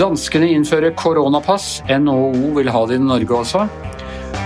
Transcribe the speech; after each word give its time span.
Danskene 0.00 0.50
innfører 0.52 0.92
koronapass. 0.96 1.82
NHO 1.88 2.52
vil 2.56 2.68
ha 2.72 2.86
det 2.88 2.96
i 3.00 3.02
Norge 3.04 3.36
også. 3.36 3.66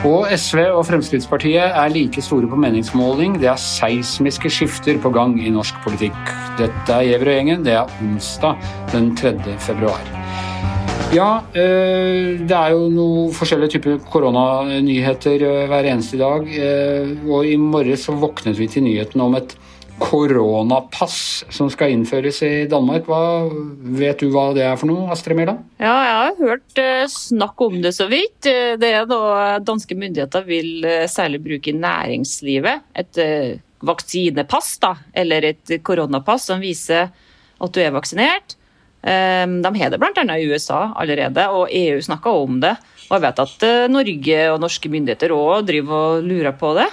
Og 0.07 0.27
SV 0.31 0.61
og 0.69 0.83
Fremskrittspartiet 0.87 1.75
er 1.75 1.95
like 1.95 2.23
store 2.23 2.47
på 2.51 2.59
meningsmåling. 2.59 3.39
Det 3.43 3.51
er 3.51 3.59
seismiske 3.59 4.51
skifter 4.51 4.99
på 5.03 5.11
gang 5.15 5.39
i 5.43 5.51
norsk 5.55 5.79
politikk. 5.83 6.35
Dette 6.61 6.99
er 6.99 7.09
Gjever 7.11 7.33
og 7.33 7.41
gjengen. 7.41 7.65
Det 7.67 7.75
er 7.79 7.97
onsdag 8.03 8.55
den 8.93 9.17
3. 9.19 9.39
februar. 9.59 10.24
Ja, 11.15 11.45
eh, 11.55 12.41
det 12.43 12.55
er 12.57 12.73
jo 12.75 12.89
noen 12.91 13.35
forskjellige 13.35 13.77
typer 13.77 14.01
koronanyheter 14.11 15.45
eh, 15.47 15.67
hver 15.71 15.87
eneste 15.87 16.19
dag. 16.19 16.49
Eh, 16.51 17.13
og 17.29 17.47
i 17.47 17.55
morges 17.61 18.09
så 18.09 18.17
våknet 18.19 18.59
vi 18.59 18.67
til 18.71 18.83
nyheten 18.89 19.23
om 19.23 19.37
et 19.39 19.55
koronapass 20.01 21.45
som 21.55 21.69
skal 21.71 21.95
innføres 21.95 22.41
i 22.43 22.65
Danmark. 22.71 23.07
Hva, 23.07 23.47
vet 23.95 24.25
du 24.25 24.33
hva 24.35 24.49
det 24.57 24.65
er 24.67 24.75
for 24.81 24.91
noe, 24.91 25.07
Astrid 25.15 25.39
Mæland? 25.39 25.63
Ja, 25.79 25.95
jeg 26.09 26.17
har 26.19 26.43
hørt 26.49 26.83
snakk 27.13 27.63
om 27.63 27.79
det 27.85 27.95
så 27.95 28.09
vidt. 28.11 28.51
Det 28.83 28.91
er 28.91 29.07
da 29.07 29.61
Danske 29.63 29.95
myndigheter 29.95 30.43
vil 30.49 30.83
særlig 31.07 31.45
bruke 31.47 31.71
i 31.71 31.79
næringslivet. 31.79 32.83
Et 33.05 33.23
vaksinepass, 33.87 34.75
da, 34.83 34.97
eller 35.15 35.47
et 35.53 35.77
koronapass 35.87 36.51
som 36.51 36.59
viser 36.65 37.07
at 37.63 37.71
du 37.71 37.83
er 37.85 37.95
vaksinert. 37.95 38.59
De 39.05 39.71
har 39.77 39.91
det 39.93 39.99
bl.a. 40.01 40.23
i 40.41 40.47
USA 40.49 40.87
allerede, 40.97 41.43
og 41.53 41.69
EU 41.69 41.99
snakker 42.01 42.39
om 42.45 42.57
det. 42.63 42.71
Og 43.11 43.19
jeg 43.19 43.25
vet 43.27 43.43
at 43.43 43.65
Norge 43.93 44.39
og 44.55 44.63
norske 44.63 44.89
myndigheter 44.89 45.35
òg 45.37 45.67
driver 45.69 46.07
og 46.15 46.25
lurer 46.25 46.57
på 46.57 46.71
det. 46.79 46.87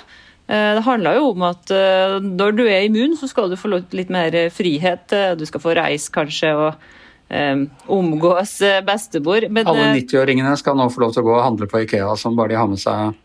Eh, 0.52 0.72
det 0.76 0.84
handler 0.84 1.20
jo 1.20 1.30
om 1.32 1.46
at 1.48 1.72
eh, 1.72 2.18
når 2.20 2.56
du 2.58 2.66
er 2.66 2.88
immun, 2.88 3.16
så 3.16 3.30
skal 3.32 3.52
du 3.52 3.58
få 3.60 3.72
litt 3.72 4.12
mer 4.12 4.36
frihet. 4.52 5.14
Eh, 5.16 5.34
du 5.40 5.46
skal 5.48 5.64
få 5.64 5.76
reise 5.78 6.12
kanskje 6.12 6.52
og 6.52 6.88
um, 7.32 7.66
omgås 8.00 8.58
bestemor. 8.88 9.48
Men, 9.48 9.70
Alle 9.72 9.94
90-åringene 10.02 10.56
skal 10.60 10.76
nå 10.76 10.90
få 10.92 11.06
lov 11.06 11.16
til 11.16 11.24
å 11.24 11.30
gå 11.30 11.38
og 11.38 11.46
handle 11.46 11.70
på 11.72 11.86
Ikea 11.86 12.18
som 12.20 12.36
bare 12.36 12.52
de 12.52 12.60
har 12.60 12.68
med 12.72 12.82
seg 12.82 13.16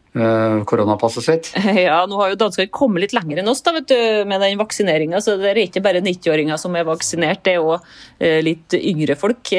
koronapasset 0.69 1.27
sitt? 1.27 1.51
Ja, 1.87 1.99
nå 2.09 2.19
har 2.21 2.33
jo 2.33 2.39
danskene 2.41 2.73
kommet 2.73 3.05
litt 3.05 3.17
lenger 3.17 3.43
enn 3.43 3.51
oss 3.53 3.65
da, 3.67 3.75
vet 3.77 3.89
du, 3.91 3.99
med 4.29 4.41
den 4.43 4.61
vaksineringa. 4.61 5.21
Så 5.25 5.37
det 5.41 5.51
er 5.53 5.63
ikke 5.65 5.85
bare 5.85 6.05
90-åringer 6.05 6.61
som 6.61 6.77
er 6.79 6.87
vaksinert, 6.89 7.43
det 7.47 7.57
er 7.57 7.67
òg 7.67 8.23
litt 8.47 8.77
yngre 8.79 9.19
folk. 9.21 9.53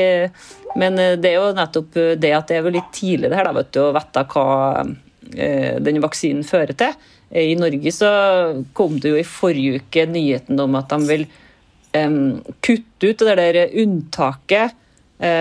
Men 0.77 0.97
det 0.97 1.29
er 1.31 1.37
jo 1.37 1.51
nettopp 1.57 1.99
det 2.21 2.33
at 2.37 2.49
det 2.49 2.57
er 2.59 2.71
litt 2.73 2.89
tidlig 2.95 3.31
det 3.31 3.37
her, 3.39 3.49
da, 3.49 3.55
vet 3.59 3.71
du, 3.75 3.83
å 3.85 3.93
vite 3.95 4.25
hva 4.33 4.47
den 5.83 6.01
vaksinen 6.03 6.45
fører 6.47 6.77
til. 6.77 6.95
I 7.35 7.55
Norge 7.59 7.91
så 7.91 8.09
kom 8.77 8.99
det 9.03 9.11
jo 9.11 9.19
i 9.19 9.27
forrige 9.27 9.81
uke 9.81 10.05
nyheten 10.09 10.59
om 10.63 10.77
at 10.79 10.93
de 10.93 11.09
vil 11.09 11.27
kutte 12.63 13.09
ut 13.09 13.23
det 13.25 13.37
der 13.39 13.59
unntaket 13.81 14.75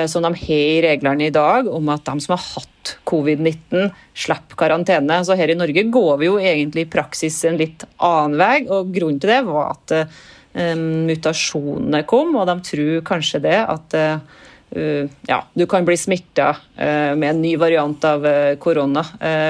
som 0.08 0.24
de 0.24 0.30
har 0.32 0.50
i 0.56 0.78
reglene 0.80 1.26
i 1.26 1.32
dag, 1.34 1.66
om 1.68 1.90
at 1.92 2.06
de 2.06 2.22
som 2.24 2.32
har 2.32 2.40
hatt 2.40 2.94
covid-19, 3.04 3.90
slipper 4.16 4.56
karantene. 4.56 5.18
Så 5.20 5.36
her 5.36 5.52
i 5.52 5.58
Norge 5.58 5.84
går 5.92 6.14
vi 6.22 6.30
jo 6.30 6.38
egentlig 6.40 6.86
i 6.86 6.90
praksis 6.94 7.36
en 7.44 7.58
litt 7.60 7.84
annen 8.00 8.38
vei, 8.40 8.62
og 8.72 8.88
grunnen 8.94 9.20
til 9.20 9.34
det 9.34 9.42
var 9.44 9.74
at 9.74 9.94
um, 9.98 10.86
mutasjonene 11.10 12.06
kom, 12.08 12.32
og 12.40 12.48
de 12.48 12.56
tror 12.70 13.04
kanskje 13.12 13.42
det 13.44 13.58
at 13.66 13.98
uh, 14.00 14.42
Uh, 14.76 15.06
ja, 15.28 15.44
du 15.54 15.62
kan 15.70 15.84
bli 15.86 15.94
smitta 15.96 16.48
uh, 16.50 17.12
med 17.14 17.28
en 17.30 17.42
ny 17.42 17.52
variant 17.56 18.02
av 18.04 18.24
uh, 18.26 18.56
korona, 18.58 19.04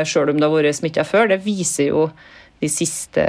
sjøl 0.04 0.34
om 0.34 0.40
du 0.40 0.44
har 0.44 0.52
vært 0.52 0.76
smitta 0.76 1.06
før. 1.08 1.30
Det 1.32 1.40
viser 1.44 1.88
jo 1.88 2.02
de 2.60 2.68
siste 2.70 3.24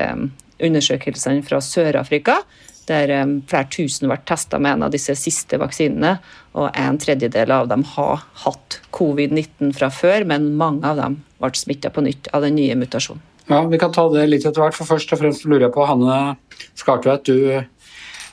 undersøkelsene 0.64 1.46
fra 1.48 1.62
Sør-Afrika, 1.64 2.42
der 2.90 3.12
um, 3.22 3.38
flere 3.50 3.70
tusen 3.74 4.10
ble 4.10 4.18
testa 4.28 4.60
med 4.60 4.78
en 4.78 4.88
av 4.88 4.94
disse 4.94 5.16
siste 5.20 5.60
vaksinene, 5.62 6.18
og 6.58 6.70
en 6.74 7.00
tredjedel 7.02 7.54
av 7.54 7.70
dem 7.72 7.86
har 7.96 8.24
hatt 8.44 8.80
covid-19 8.96 9.74
fra 9.78 9.92
før, 9.94 10.28
men 10.30 10.54
mange 10.60 10.88
av 10.88 11.02
dem 11.02 11.22
ble 11.42 11.52
smitta 11.58 11.92
på 11.94 12.06
nytt 12.06 12.32
av 12.34 12.48
den 12.48 12.58
nye 12.58 12.78
mutasjonen. 12.80 13.24
Ja, 13.48 13.62
Vi 13.64 13.80
kan 13.80 13.94
ta 13.96 14.10
det 14.12 14.26
litt 14.28 14.46
etter 14.46 14.60
hvert, 14.60 14.76
for 14.76 14.90
først 14.90 15.14
og 15.16 15.22
fremst 15.22 15.46
lurer 15.48 15.70
jeg 15.70 15.76
på, 15.76 15.86
Hanne 15.88 16.38
Skartveit. 16.76 17.26
du 17.26 17.64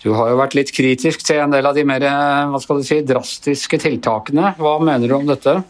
du 0.04 0.10
har 0.12 0.28
jo 0.28 0.37
vært 0.37 0.53
litt 0.53 0.69
kritisk 0.76 1.22
til 1.25 1.38
en 1.41 1.53
del 1.54 1.65
av 1.65 1.72
de 1.72 1.81
mer 1.88 2.03
hva 2.04 2.59
skal 2.60 2.76
du 2.76 2.84
si, 2.84 2.98
drastiske 3.09 3.78
tiltakene. 3.81 4.50
Hva 4.59 4.75
mener 4.84 5.09
du 5.09 5.15
om 5.16 5.25
dette? 5.25 5.62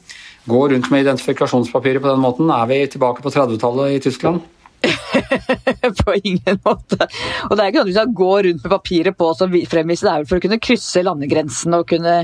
Gå 0.51 0.63
rundt 0.73 0.91
med 0.91 1.05
identifikasjonspapirer 1.05 2.03
på 2.03 2.11
den 2.11 2.25
måten. 2.25 2.51
Er 2.51 2.67
vi 2.67 2.81
tilbake 2.91 3.23
på 3.23 3.31
30-tallet 3.31 3.95
i 3.95 4.01
Tyskland? 4.03 4.43
på 6.03 6.17
ingen 6.23 6.61
måte. 6.65 7.09
Og 7.49 7.55
det 7.57 7.63
er 7.63 7.71
ikke 7.71 7.85
sånn 7.85 7.93
at 7.93 7.97
skal 7.99 8.19
gå 8.19 8.33
rundt 8.49 8.67
med 8.67 8.75
papiret 8.75 9.19
på 9.19 9.31
som 9.39 9.55
fremviser, 9.71 10.09
det 10.09 10.13
er 10.13 10.25
vel 10.25 10.29
for 10.31 10.41
å 10.41 10.45
kunne 10.45 10.61
krysse 10.63 11.05
landegrensen 11.07 11.79
og 11.79 11.89
kunne, 11.91 12.21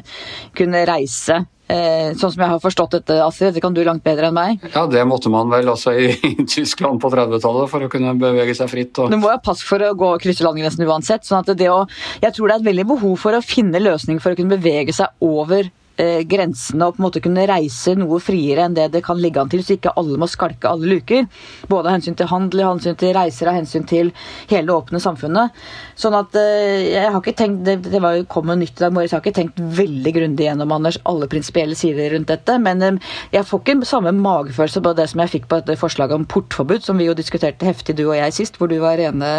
kunne 0.59 0.84
reise. 0.88 1.41
Eh, 1.71 2.16
sånn 2.19 2.32
som 2.32 2.43
jeg 2.43 2.50
har 2.50 2.62
forstått 2.62 2.97
dette, 2.97 3.16
Astrid, 3.22 3.54
det 3.54 3.62
kan 3.62 3.75
du 3.75 3.82
langt 3.87 4.03
bedre 4.03 4.31
enn 4.31 4.34
meg. 4.34 4.65
Ja, 4.75 4.87
det 4.91 5.04
måtte 5.06 5.31
man 5.31 5.53
vel 5.53 5.71
også 5.71 5.94
i, 5.94 6.09
i 6.26 6.32
Tyskland 6.56 6.98
på 7.03 7.12
30-tallet 7.12 7.71
for 7.71 7.87
å 7.87 7.91
kunne 7.93 8.16
bevege 8.19 8.56
seg 8.59 8.72
fritt. 8.72 8.98
Og... 8.98 9.12
Du 9.12 9.21
må 9.21 9.31
ha 9.31 9.38
pass 9.42 9.62
for 9.66 9.82
å 9.87 9.92
gå 9.98 10.15
og 10.16 10.22
krysse 10.22 10.47
landegrensen 10.47 10.88
uansett. 10.88 11.28
sånn 11.28 11.44
at 11.44 11.53
det 11.59 11.71
å, 11.71 11.84
Jeg 12.25 12.34
tror 12.34 12.50
det 12.50 12.56
er 12.56 12.65
et 12.65 12.71
veldig 12.72 12.88
behov 12.97 13.15
for 13.22 13.38
å 13.38 13.44
finne 13.44 13.82
løsninger 13.82 14.22
for 14.22 14.34
å 14.34 14.41
kunne 14.41 14.59
bevege 14.59 14.97
seg 14.97 15.15
over 15.22 15.71
grensene 15.99 16.87
og 16.87 16.97
på 16.97 17.03
en 17.03 17.05
måte 17.06 17.21
kunne 17.25 17.47
reise 17.49 17.93
noe 17.99 18.21
friere 18.23 18.65
enn 18.65 18.77
det 18.77 18.87
det 18.95 19.03
kan 19.05 19.19
ligge 19.21 19.41
an 19.43 19.51
til, 19.53 19.62
så 19.65 19.77
ikke 19.77 19.93
alle 20.01 20.19
må 20.21 20.28
skalke 20.31 20.71
alle 20.71 20.89
luker. 20.89 21.27
Både 21.69 21.91
av 21.91 21.99
hensyn 21.99 22.17
til 22.17 22.31
handel, 22.31 22.62
av 22.65 22.77
hensyn 22.77 22.99
til 23.01 23.15
reiser, 23.17 23.51
av 23.51 23.59
hensyn 23.59 23.87
til 23.89 24.12
hele 24.51 24.67
det 24.71 24.77
åpne 24.77 25.01
samfunnet. 25.03 25.56
Sånn 26.01 26.17
at 26.17 26.37
eh, 26.39 26.87
jeg 26.95 27.06
har 27.11 27.19
ikke 27.21 27.37
tenkt, 27.37 27.62
Det, 27.67 27.77
det 27.93 28.01
var 28.03 28.17
jo 28.17 28.27
kom 28.31 28.51
nytt 28.51 28.78
i 28.78 28.84
dag 28.84 28.95
morges, 28.95 29.12
jeg 29.12 29.19
har 29.19 29.25
ikke 29.25 29.37
tenkt 29.37 29.61
veldig 29.61 30.12
grundig 30.17 30.47
gjennom 30.47 30.73
Anders, 30.75 30.99
alle 31.09 31.28
prinsipielle 31.31 31.77
sider 31.78 32.15
rundt 32.15 32.31
dette. 32.31 32.57
Men 32.62 32.83
eh, 32.87 33.12
jeg 33.34 33.47
får 33.49 33.62
ikke 33.62 33.89
samme 33.89 34.15
magefølelse 34.17 34.83
på 34.84 34.95
det 34.99 35.09
som 35.12 35.25
jeg 35.25 35.34
fikk 35.34 35.49
på 35.51 35.61
dette 35.61 35.78
forslaget 35.81 36.17
om 36.17 36.27
portforbud, 36.31 36.84
som 36.87 37.01
vi 37.01 37.09
jo 37.09 37.17
diskuterte 37.19 37.69
heftig 37.69 37.97
du 37.99 38.07
og 38.09 38.17
jeg 38.19 38.37
sist, 38.37 38.59
hvor 38.61 38.71
du 38.71 38.78
var 38.83 38.99
rene 39.01 39.33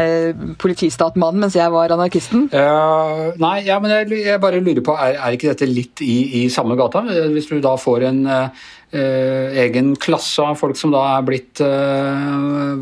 eh, 0.00 0.32
politistatmannen 0.60 1.44
mens 1.44 1.58
jeg 1.58 1.70
var 1.74 1.92
anarkisten. 1.94 2.48
Uh, 2.54 3.34
nei, 3.40 3.56
ja, 3.68 3.78
men 3.82 3.92
jeg, 3.92 4.22
jeg, 4.24 4.40
bare 4.42 4.62
lurer 4.62 4.82
på, 4.84 4.94
er, 4.98 5.18
er 5.18 5.36
ikke 5.36 5.52
dette 5.52 5.68
litt 5.74 6.02
i, 6.04 6.42
i 6.42 6.46
samme 6.52 6.76
gata. 6.78 7.02
Hvis 7.34 7.50
du 7.50 7.58
da 7.64 7.74
får 7.80 8.06
en 8.10 8.22
uh, 8.30 8.64
egen 9.64 9.94
klasse 10.00 10.44
av 10.44 10.58
folk 10.60 10.78
som 10.78 10.94
da 10.94 11.02
er 11.16 11.26
blitt 11.26 11.62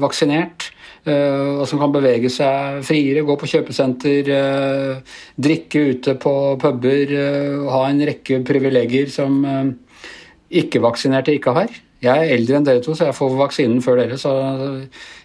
vaksinert, 0.03 0.69
og 1.03 1.62
som 1.66 1.80
kan 1.80 1.91
bevege 1.91 2.28
seg 2.30 2.82
friere, 2.86 3.25
gå 3.26 3.34
på 3.41 3.48
kjøpesenter, 3.50 4.28
drikke 5.34 5.80
ute 5.88 6.14
på 6.20 6.34
puber, 6.62 7.14
ha 7.72 7.80
en 7.88 8.04
rekke 8.06 8.38
privilegier 8.47 9.09
som 9.10 9.41
ikke-vaksinerte 10.53 11.34
ikke 11.38 11.56
har. 11.56 11.72
Jeg 12.03 12.19
er 12.19 12.33
eldre 12.35 12.57
enn 12.59 12.65
dere 12.67 12.83
to, 12.83 12.97
så 12.99 13.07
jeg 13.07 13.15
får 13.15 13.35
vaksinen 13.39 13.83
før 13.85 14.01
dere. 14.01 14.17
Så 14.19 14.31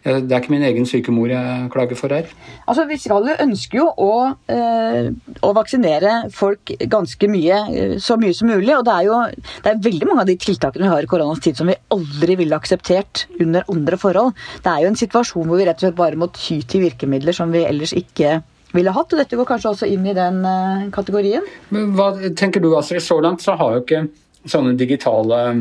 det 0.06 0.30
er 0.30 0.42
ikke 0.42 0.54
min 0.54 0.66
egen 0.68 0.86
syke 0.86 1.14
mor 1.14 1.32
jeg 1.32 1.70
klager 1.74 1.98
for 1.98 2.14
her. 2.14 2.28
Altså, 2.70 2.86
Vi 2.86 3.00
skal 3.02 3.32
ønsker 3.34 3.80
jo 3.80 3.88
å, 3.98 4.12
øh, 4.54 5.08
å, 5.42 5.54
vaksinere 5.58 6.30
folk 6.34 6.70
ganske 6.86 7.30
mye, 7.34 7.58
eh, 7.74 7.96
så 7.98 8.20
mye 8.22 8.36
som 8.38 8.52
mulig. 8.52 8.76
Og 8.78 8.86
det 8.86 8.94
er 8.94 9.08
jo 9.08 9.22
det 9.64 9.72
er 9.72 9.82
veldig 9.88 10.10
mange 10.10 10.22
av 10.22 10.30
de 10.30 10.36
tiltakene 10.38 10.86
vi 10.86 10.92
har 10.92 11.08
i 11.08 11.10
koronas 11.10 11.42
tid 11.42 11.58
som 11.58 11.68
vi 11.68 11.76
aldri 11.90 12.38
ville 12.44 12.56
akseptert 12.56 13.26
under 13.40 13.66
andre 13.74 13.98
forhold. 13.98 14.38
Det 14.62 14.70
er 14.70 14.86
jo 14.86 14.92
en 14.94 15.02
situasjon 15.02 15.50
hvor 15.50 15.58
vi 15.58 15.66
rett 15.66 15.82
og 15.82 15.88
slett 15.88 15.98
bare 15.98 16.20
må 16.20 16.30
ty 16.36 16.62
til 16.62 16.86
virkemidler 16.86 17.34
som 17.34 17.52
vi 17.52 17.66
ellers 17.66 17.96
ikke 17.98 18.44
ville 18.78 18.94
hatt. 18.94 19.10
Og 19.10 19.18
dette 19.18 19.40
går 19.40 19.50
kanskje 19.50 19.74
også 19.74 19.90
inn 19.90 20.06
i 20.06 20.14
den 20.14 20.44
uh, 20.46 20.86
kategorien. 20.94 21.42
Men 21.74 21.98
hva 21.98 22.12
tenker 22.38 22.62
du, 22.62 22.70
Astrid? 22.78 23.02
Så 23.02 23.18
langt 23.24 23.42
så 23.42 23.58
har 23.58 23.80
jo 23.80 23.84
ikke 23.86 24.06
sånne 24.48 24.78
digitale 24.78 25.42
Eh, 25.48 25.56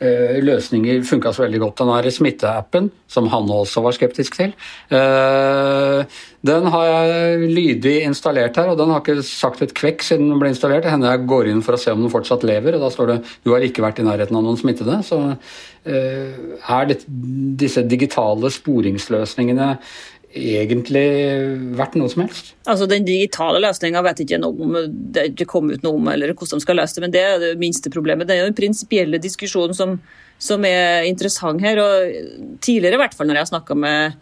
løsninger 0.00 1.02
funka 1.08 1.32
så 1.32 1.46
veldig 1.46 1.60
godt. 1.62 1.78
Den 1.80 1.92
her 1.94 2.10
smitteappen, 2.12 2.90
som 3.08 3.28
han 3.32 3.48
også 3.48 3.80
var 3.80 3.94
skeptisk 3.96 4.36
til, 4.36 4.52
eh, 4.90 6.04
den 6.46 6.66
har 6.70 6.84
jeg 6.86 7.48
lydig 7.50 7.94
installert 8.04 8.56
her, 8.56 8.68
og 8.70 8.78
den 8.78 8.90
har 8.92 9.00
ikke 9.00 9.22
sagt 9.22 9.62
et 9.62 9.74
kvekk 9.74 10.02
siden 10.02 10.28
den 10.30 10.38
ble 10.38 10.52
installert. 10.52 10.84
Det 10.84 10.92
hender 10.92 11.16
jeg 11.16 11.26
går 11.26 11.48
inn 11.50 11.62
for 11.62 11.74
å 11.74 11.80
se 11.80 11.90
om 11.94 12.02
den 12.02 12.12
fortsatt 12.12 12.44
lever, 12.46 12.76
og 12.76 12.84
da 12.84 12.90
står 12.90 13.06
det 13.06 13.24
'du 13.44 13.52
har 13.52 13.60
ikke 13.60 13.82
vært 13.82 14.00
i 14.00 14.06
nærheten 14.06 14.36
av 14.36 14.44
noen 14.44 14.60
smittede'. 14.60 15.02
Så 15.02 15.38
eh, 15.86 16.34
er 16.68 16.84
disse 17.56 17.82
digitale 17.88 18.50
sporingsløsningene 18.50 19.78
egentlig 20.36 21.04
vært 21.78 21.96
noe 21.98 22.10
som 22.12 22.24
helst? 22.24 22.52
Altså 22.68 22.88
Den 22.90 23.06
digitale 23.06 23.60
løsninga 23.62 24.02
vet 24.06 24.22
ikke 24.24 24.38
noe 24.42 24.66
om 24.66 24.76
det 24.76 25.22
er 25.22 25.32
ikke 25.32 25.48
kommet 25.50 25.78
ut 25.80 25.86
noe 25.86 26.00
om, 26.00 26.08
eller 26.12 26.34
hvordan 26.34 26.60
de 26.60 26.66
skal 26.66 26.80
løse 26.80 26.96
det, 26.96 27.04
men 27.04 27.14
det 27.14 27.24
er 27.24 27.42
det 27.42 27.52
minste 27.60 27.92
problemet. 27.92 28.28
Det 28.28 28.36
er 28.36 28.44
jo 28.44 28.48
den 28.50 28.58
prinsipielle 28.58 29.20
diskusjonen 29.22 29.76
som, 29.76 29.96
som, 30.38 30.64
er 30.68 31.08
interessant 31.08 31.62
her. 31.64 31.80
og 31.82 32.56
Tidligere, 32.64 32.98
i 32.98 33.04
hvert 33.04 33.16
fall 33.16 33.30
når 33.30 33.40
jeg 33.40 33.46
har 33.46 33.52
snakka 33.52 33.78
med, 33.82 34.16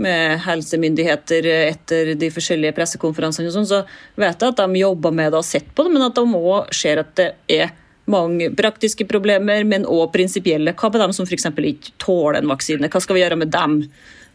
med, 0.00 0.38
helsemyndigheter 0.46 1.50
etter 1.56 2.14
de 2.20 2.32
forskjellige 2.34 2.76
pressekonferansene, 2.78 3.50
og 3.50 3.58
sånn, 3.58 3.70
så 3.70 3.82
vet 4.20 4.40
jeg 4.40 4.54
at 4.54 4.64
de 4.64 4.82
jobber 4.84 5.14
med 5.14 5.30
det 5.30 5.38
og 5.38 5.44
har 5.44 5.52
sett 5.52 5.70
på 5.74 5.86
det, 5.86 5.94
men 5.96 6.08
at 6.08 6.18
de 6.18 6.40
òg 6.40 6.74
ser 6.76 7.04
at 7.04 7.14
det 7.20 7.32
er 7.60 7.76
mange 8.10 8.48
praktiske 8.58 9.06
problemer, 9.06 9.62
men 9.68 9.86
òg 9.86 10.08
prinsipielle. 10.14 10.74
Hva 10.74 10.90
med 10.90 11.04
dem 11.04 11.12
som 11.14 11.28
f.eks. 11.28 11.46
ikke 11.46 11.94
tåler 12.02 12.40
en 12.40 12.50
vaksine? 12.50 12.90
Hva 12.90 13.02
skal 13.02 13.16
vi 13.16 13.22
gjøre 13.22 13.38
med 13.38 13.52
dem? 13.54 13.84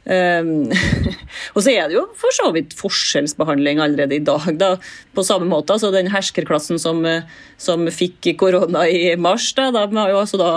Um, 0.06 0.70
og 1.56 1.64
så 1.66 1.72
er 1.72 1.88
det 1.90 1.96
jo 1.98 2.04
for 2.20 2.36
så 2.38 2.52
vidt 2.54 2.76
forskjellsbehandling 2.78 3.82
allerede 3.82 4.20
i 4.20 4.26
dag, 4.26 4.52
da, 4.60 4.76
på 5.18 5.26
samme 5.26 5.50
måte. 5.50 5.74
altså 5.74 5.90
Den 5.94 6.12
herskerklassen 6.14 6.82
som, 6.82 7.02
som 7.58 7.88
fikk 7.90 8.36
korona 8.42 8.86
i 8.90 9.16
mars, 9.18 9.50
da, 9.58 9.72
de 9.74 9.98
har 9.98 10.14
jo 10.14 10.22
altså 10.22 10.42
da 10.42 10.54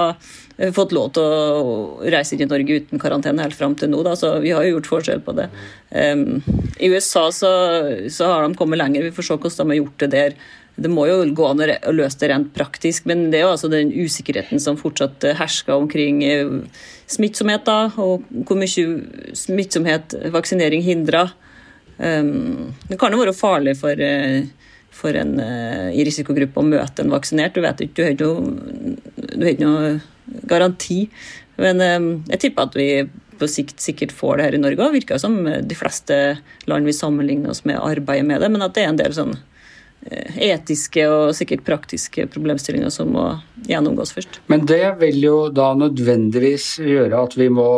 fått 0.75 0.93
lov 0.95 1.13
til 1.15 1.23
å 1.23 2.07
reise 2.11 2.35
inn 2.35 2.43
i 2.43 2.49
Norge 2.51 2.81
uten 2.83 3.01
karantene 3.01 3.45
helt 3.45 3.57
fram 3.57 3.77
til 3.79 3.93
nå. 3.93 4.03
Da, 4.07 4.17
så 4.19 4.35
vi 4.43 4.53
har 4.55 4.67
jo 4.67 4.77
gjort 4.77 4.91
forskjell 4.91 5.23
på 5.25 5.35
det. 5.39 5.47
Um, 5.95 6.41
I 6.83 6.91
USA 6.91 7.29
så, 7.35 7.53
så, 8.11 8.31
har 8.33 8.47
de 8.47 8.59
kommet 8.59 8.81
lenger. 8.81 9.07
Vi 9.07 9.15
får 9.15 9.29
se 9.29 9.39
hvordan 9.39 9.61
de 9.61 9.77
har 9.77 9.81
gjort 9.83 10.03
det 10.03 10.11
der. 10.17 10.39
Det 10.79 10.91
må 10.93 11.09
jo 11.09 11.23
gå 11.35 11.47
an 11.49 11.63
å 11.65 11.93
løse 11.95 12.21
det 12.21 12.31
rent 12.31 12.53
praktisk, 12.55 13.09
men 13.11 13.29
det 13.33 13.41
er 13.41 13.47
jo 13.47 13.55
altså 13.57 13.71
den 13.73 13.91
usikkerheten 13.91 14.61
som 14.63 14.79
fortsatt 14.79 15.27
hersker 15.41 15.75
omkring 15.75 16.23
eh, 16.27 16.53
smittsomhet, 17.11 17.65
da, 17.67 17.91
og 17.99 18.29
hvor 18.47 18.61
mye 18.61 19.35
smittsomhet 19.39 20.15
vaksinering 20.35 20.85
hindrer. 20.87 21.35
Um, 21.99 22.71
det 22.87 23.01
kan 23.01 23.11
jo 23.11 23.19
være 23.25 23.35
farlig 23.35 23.75
for, 23.81 23.99
eh, 23.99 24.47
for 24.95 25.19
en 25.19 25.35
i 25.39 26.07
risikogruppe 26.07 26.63
å 26.63 26.69
møte 26.69 27.03
en 27.03 27.11
vaksinert. 27.11 27.59
Du 27.59 27.65
vet 27.65 27.83
ikke, 27.83 28.13
du 28.15 28.25
har 29.43 29.51
ikke 29.51 29.67
noe, 29.67 29.93
garanti. 30.47 31.07
Men 31.59 31.83
um, 31.83 32.11
jeg 32.31 32.45
tipper 32.47 32.69
at 32.69 32.79
vi 32.79 32.89
på 33.39 33.51
sikt 33.51 33.83
sikkert 33.83 34.15
får 34.15 34.39
det 34.39 34.47
her 34.47 34.55
i 34.59 34.63
Norge. 34.63 34.79
Det 34.79 35.01
virker 35.01 35.19
som 35.23 35.41
de 35.43 35.79
fleste 35.79 36.39
land 36.71 36.87
vi 36.87 36.95
sammenligner 36.95 37.51
oss 37.51 37.65
med, 37.67 37.83
arbeider 37.83 38.27
med 38.27 38.43
det, 38.43 38.51
men 38.55 38.67
at 38.67 38.75
det 38.79 38.87
er 38.87 38.93
en 38.93 39.01
del 39.01 39.15
sånn 39.15 39.39
Eh, 39.39 39.58
etiske 40.07 41.03
og 41.11 41.35
sikkert 41.37 41.65
praktiske 41.67 42.29
problemstillinger 42.31 42.93
som 42.93 43.11
må 43.13 43.25
gjennomgås 43.67 44.15
først. 44.15 44.41
Men 44.51 44.65
det 44.69 44.85
vil 45.01 45.19
jo 45.25 45.39
da 45.53 45.73
nødvendigvis 45.77 46.77
gjøre 46.85 47.25
at 47.27 47.35
vi 47.39 47.49
må 47.53 47.69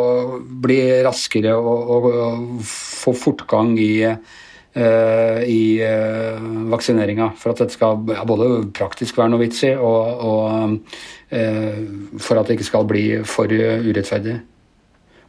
bli 0.63 0.79
raskere 1.05 1.55
og, 1.57 1.95
og, 1.95 2.07
og 2.11 2.61
få 2.67 3.15
fortgang 3.17 3.73
i, 3.81 3.95
uh, 4.05 5.39
i 5.43 5.63
uh, 5.81 6.45
vaksineringa. 6.71 7.31
For 7.41 7.51
at 7.51 7.65
dette 7.65 7.75
skal 7.75 7.99
både 8.05 8.51
praktisk 8.77 9.19
være 9.19 9.33
noe 9.33 9.43
vits 9.43 9.65
i, 9.67 9.73
og, 9.75 10.25
og 10.31 10.79
for 11.31 12.35
at 12.35 12.49
det 12.49 12.57
ikke 12.57 12.67
skal 12.67 12.87
bli 12.89 13.05
for 13.23 13.47
urettferdig. 13.47 14.33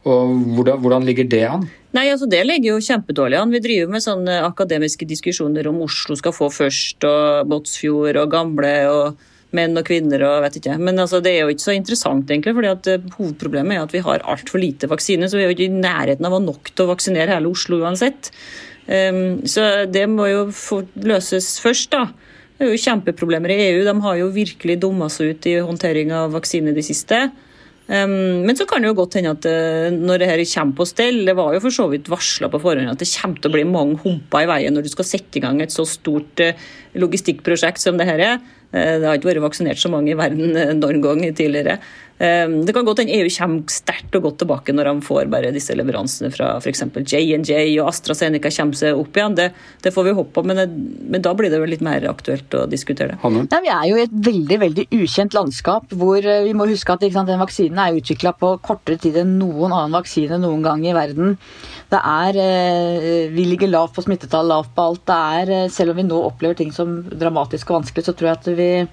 Og 0.03 0.33
hvordan, 0.57 0.81
hvordan, 0.83 1.05
ligger 1.07 1.29
det 1.31 1.45
an? 1.47 1.61
Nei, 1.93 2.07
altså 2.09 2.25
Det 2.29 2.41
ligger 2.45 2.73
jo 2.73 2.81
kjempedårlig 2.81 3.37
an. 3.37 3.53
Vi 3.53 3.61
driver 3.61 3.93
med 3.93 4.03
sånne 4.03 4.39
akademiske 4.47 5.05
diskusjoner 5.09 5.67
om 5.69 5.83
Oslo 5.85 6.17
skal 6.17 6.33
få 6.33 6.49
først, 6.53 7.05
og 7.05 7.51
Båtsfjord 7.51 8.17
og 8.17 8.33
Gamle 8.33 8.73
og 8.89 9.29
menn 9.53 9.77
og 9.77 9.85
kvinner 9.85 10.23
og 10.25 10.41
vet 10.47 10.57
ikke. 10.57 10.79
Men 10.81 10.97
altså, 11.03 11.19
det 11.21 11.35
er 11.35 11.43
jo 11.43 11.53
ikke 11.53 11.67
så 11.67 11.75
interessant, 11.77 12.25
egentlig. 12.25 12.55
fordi 12.57 12.71
at 12.71 12.89
uh, 12.89 13.07
Hovedproblemet 13.19 13.77
er 13.77 13.85
at 13.85 13.93
vi 13.93 14.01
har 14.05 14.25
altfor 14.25 14.61
lite 14.63 14.89
vaksine, 14.89 15.29
så 15.29 15.37
vi 15.37 15.45
er 15.45 15.51
jo 15.51 15.57
ikke 15.57 15.69
i 15.69 15.83
nærheten 15.83 16.25
av 16.25 16.33
å 16.33 16.39
ha 16.39 16.45
nok 16.47 16.73
til 16.73 16.85
å 16.85 16.91
vaksinere 16.95 17.37
hele 17.37 17.53
Oslo 17.53 17.83
uansett. 17.85 18.31
Um, 18.89 19.43
så 19.45 19.85
det 19.85 20.07
må 20.09 20.27
jo 20.31 20.47
løses 21.05 21.55
først, 21.61 21.93
da. 21.93 22.07
Det 22.57 22.65
er 22.65 22.73
jo 22.73 22.83
kjempeproblemer 22.83 23.53
i 23.53 23.61
EU. 23.69 23.81
De 23.85 23.93
har 24.05 24.17
jo 24.17 24.33
virkelig 24.33 24.81
dumma 24.81 25.09
seg 25.13 25.35
ut 25.35 25.49
i 25.49 25.59
håndtering 25.61 26.13
av 26.15 26.33
vaksine 26.33 26.73
de 26.73 26.85
siste. 26.85 27.27
Men 27.93 28.57
så 28.57 28.65
kan 28.65 28.81
det 28.81 28.89
jo 28.89 28.95
godt 28.97 29.19
hende 29.19 29.35
at 29.35 29.45
uh, 29.45 29.93
når 29.93 30.23
det 30.23 30.29
her 30.31 30.41
kommer 30.49 30.77
på 30.79 30.87
stell 30.89 31.19
Det 31.27 31.35
var 31.37 31.53
jo 31.53 31.59
for 31.61 31.75
så 31.75 31.85
vidt 31.91 32.07
varsla 32.09 32.49
på 32.49 32.61
forhånd 32.63 32.89
at 32.89 33.01
det 33.03 33.09
kommer 33.11 33.37
til 33.37 33.51
å 33.51 33.53
bli 33.53 33.65
mange 33.69 33.99
humper 34.01 34.45
i 34.45 34.49
veien 34.49 34.73
når 34.73 34.87
du 34.87 34.89
skal 34.89 35.05
sette 35.05 35.37
i 35.37 35.43
gang 35.43 35.61
et 35.61 35.75
så 35.75 35.85
stort 35.85 36.41
uh, 36.41 36.57
logistikkprosjekt 36.97 37.83
som 37.83 37.99
det 37.99 38.07
her 38.09 38.23
er. 38.23 38.41
Uh, 38.73 38.97
det 38.97 39.05
har 39.05 39.19
ikke 39.19 39.29
vært 39.29 39.45
vaksinert 39.45 39.81
så 39.83 39.91
mange 39.93 40.15
i 40.15 40.17
verden 40.17 40.57
noen 40.79 41.03
gang 41.05 41.21
tidligere. 41.37 41.77
Um, 42.23 42.59
det 42.63 42.75
kan 42.75 42.85
godt 42.87 43.01
hende 43.03 43.17
EU 43.17 43.31
kommer 43.35 43.73
sterkt 43.73 44.15
og 44.15 44.27
godt 44.27 44.41
tilbake 44.43 44.75
når 44.75 44.89
de 44.89 45.07
får 45.07 45.31
bare 45.33 45.53
disse 45.55 45.75
leveransene 45.75 46.31
fra 46.33 46.53
f.eks. 46.61 46.85
J&J 47.03 47.57
og 47.81 47.89
AstraZeneca 47.89 48.51
kommer 48.53 48.79
seg 48.79 48.99
opp 48.99 49.17
igjen. 49.17 49.37
Det, 49.39 49.49
det 49.83 49.91
får 49.95 50.07
vi 50.07 50.15
håpe 50.19 50.35
på, 50.35 50.45
men, 50.47 50.61
men, 51.07 51.23
da 51.23 51.33
blir 51.37 51.51
det 51.51 51.61
vel 51.63 51.73
litt 51.73 51.83
mer 51.85 52.05
aktuelt 52.11 52.53
å 52.59 52.65
diskutere 52.69 53.15
det. 53.15 53.33
Ja, 53.51 53.63
vi 53.63 53.73
er 53.73 53.89
jo 53.89 53.99
i 53.99 54.05
et 54.05 54.15
veldig 54.29 54.61
veldig 54.67 54.87
ukjent 54.99 55.35
landskap 55.35 55.91
hvor 55.97 56.21
vi 56.23 56.55
må 56.55 56.67
huske 56.69 56.95
at 56.95 57.03
sant, 57.13 57.29
den 57.29 57.41
vaksinen 57.41 57.53
vaksinen 57.53 57.79
er 57.79 57.99
utvikla 57.99 58.33
på 58.37 58.53
kortere 58.63 58.99
tid 58.99 59.17
enn 59.21 59.37
noen 59.39 59.71
annen 59.71 59.95
vaksine 59.95 60.39
noen 60.41 60.63
gang 60.63 60.83
i 60.85 60.93
verden. 60.93 61.37
Det 61.89 61.99
er, 61.99 62.37
eh, 62.37 63.29
Vi 63.29 63.45
ligger 63.45 63.67
lavt 63.67 63.95
på 63.95 64.03
smittetall, 64.03 64.47
lavt 64.47 64.75
på 64.75 64.81
alt. 64.81 65.05
Det 65.05 65.13
er, 65.13 65.51
eh, 65.51 65.69
selv 65.69 65.91
om 65.91 65.95
vi 65.95 66.03
nå 66.03 66.23
opplever 66.23 66.55
ting 66.55 66.71
som 66.71 67.03
dramatisk 67.03 67.71
og 67.71 67.83
vanskelig, 67.83 68.03
så 68.05 68.15
tror 68.15 68.29
jeg 68.29 68.37
at 68.37 68.57
vi 68.57 68.87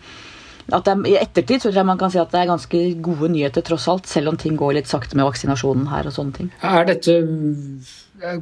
at 0.69 0.91
er, 0.91 1.03
I 1.09 1.17
ettertid 1.21 1.63
så 1.63 1.71
tror 1.71 1.81
jeg 1.81 1.89
man 1.89 2.01
kan 2.01 2.13
si 2.13 2.21
at 2.21 2.33
det 2.33 2.43
er 2.43 2.51
ganske 2.51 2.83
gode 3.05 3.33
nyheter, 3.33 3.65
tross 3.67 3.89
alt, 3.91 4.09
selv 4.11 4.33
om 4.33 4.39
ting 4.41 4.59
går 4.61 4.77
litt 4.79 4.91
sakte 4.91 5.19
med 5.19 5.29
vaksinasjonen 5.29 5.89
her 5.91 6.09
og 6.11 6.17
sånne 6.17 6.37
ting. 6.37 6.55
Er 6.63 6.89
dette 6.89 7.19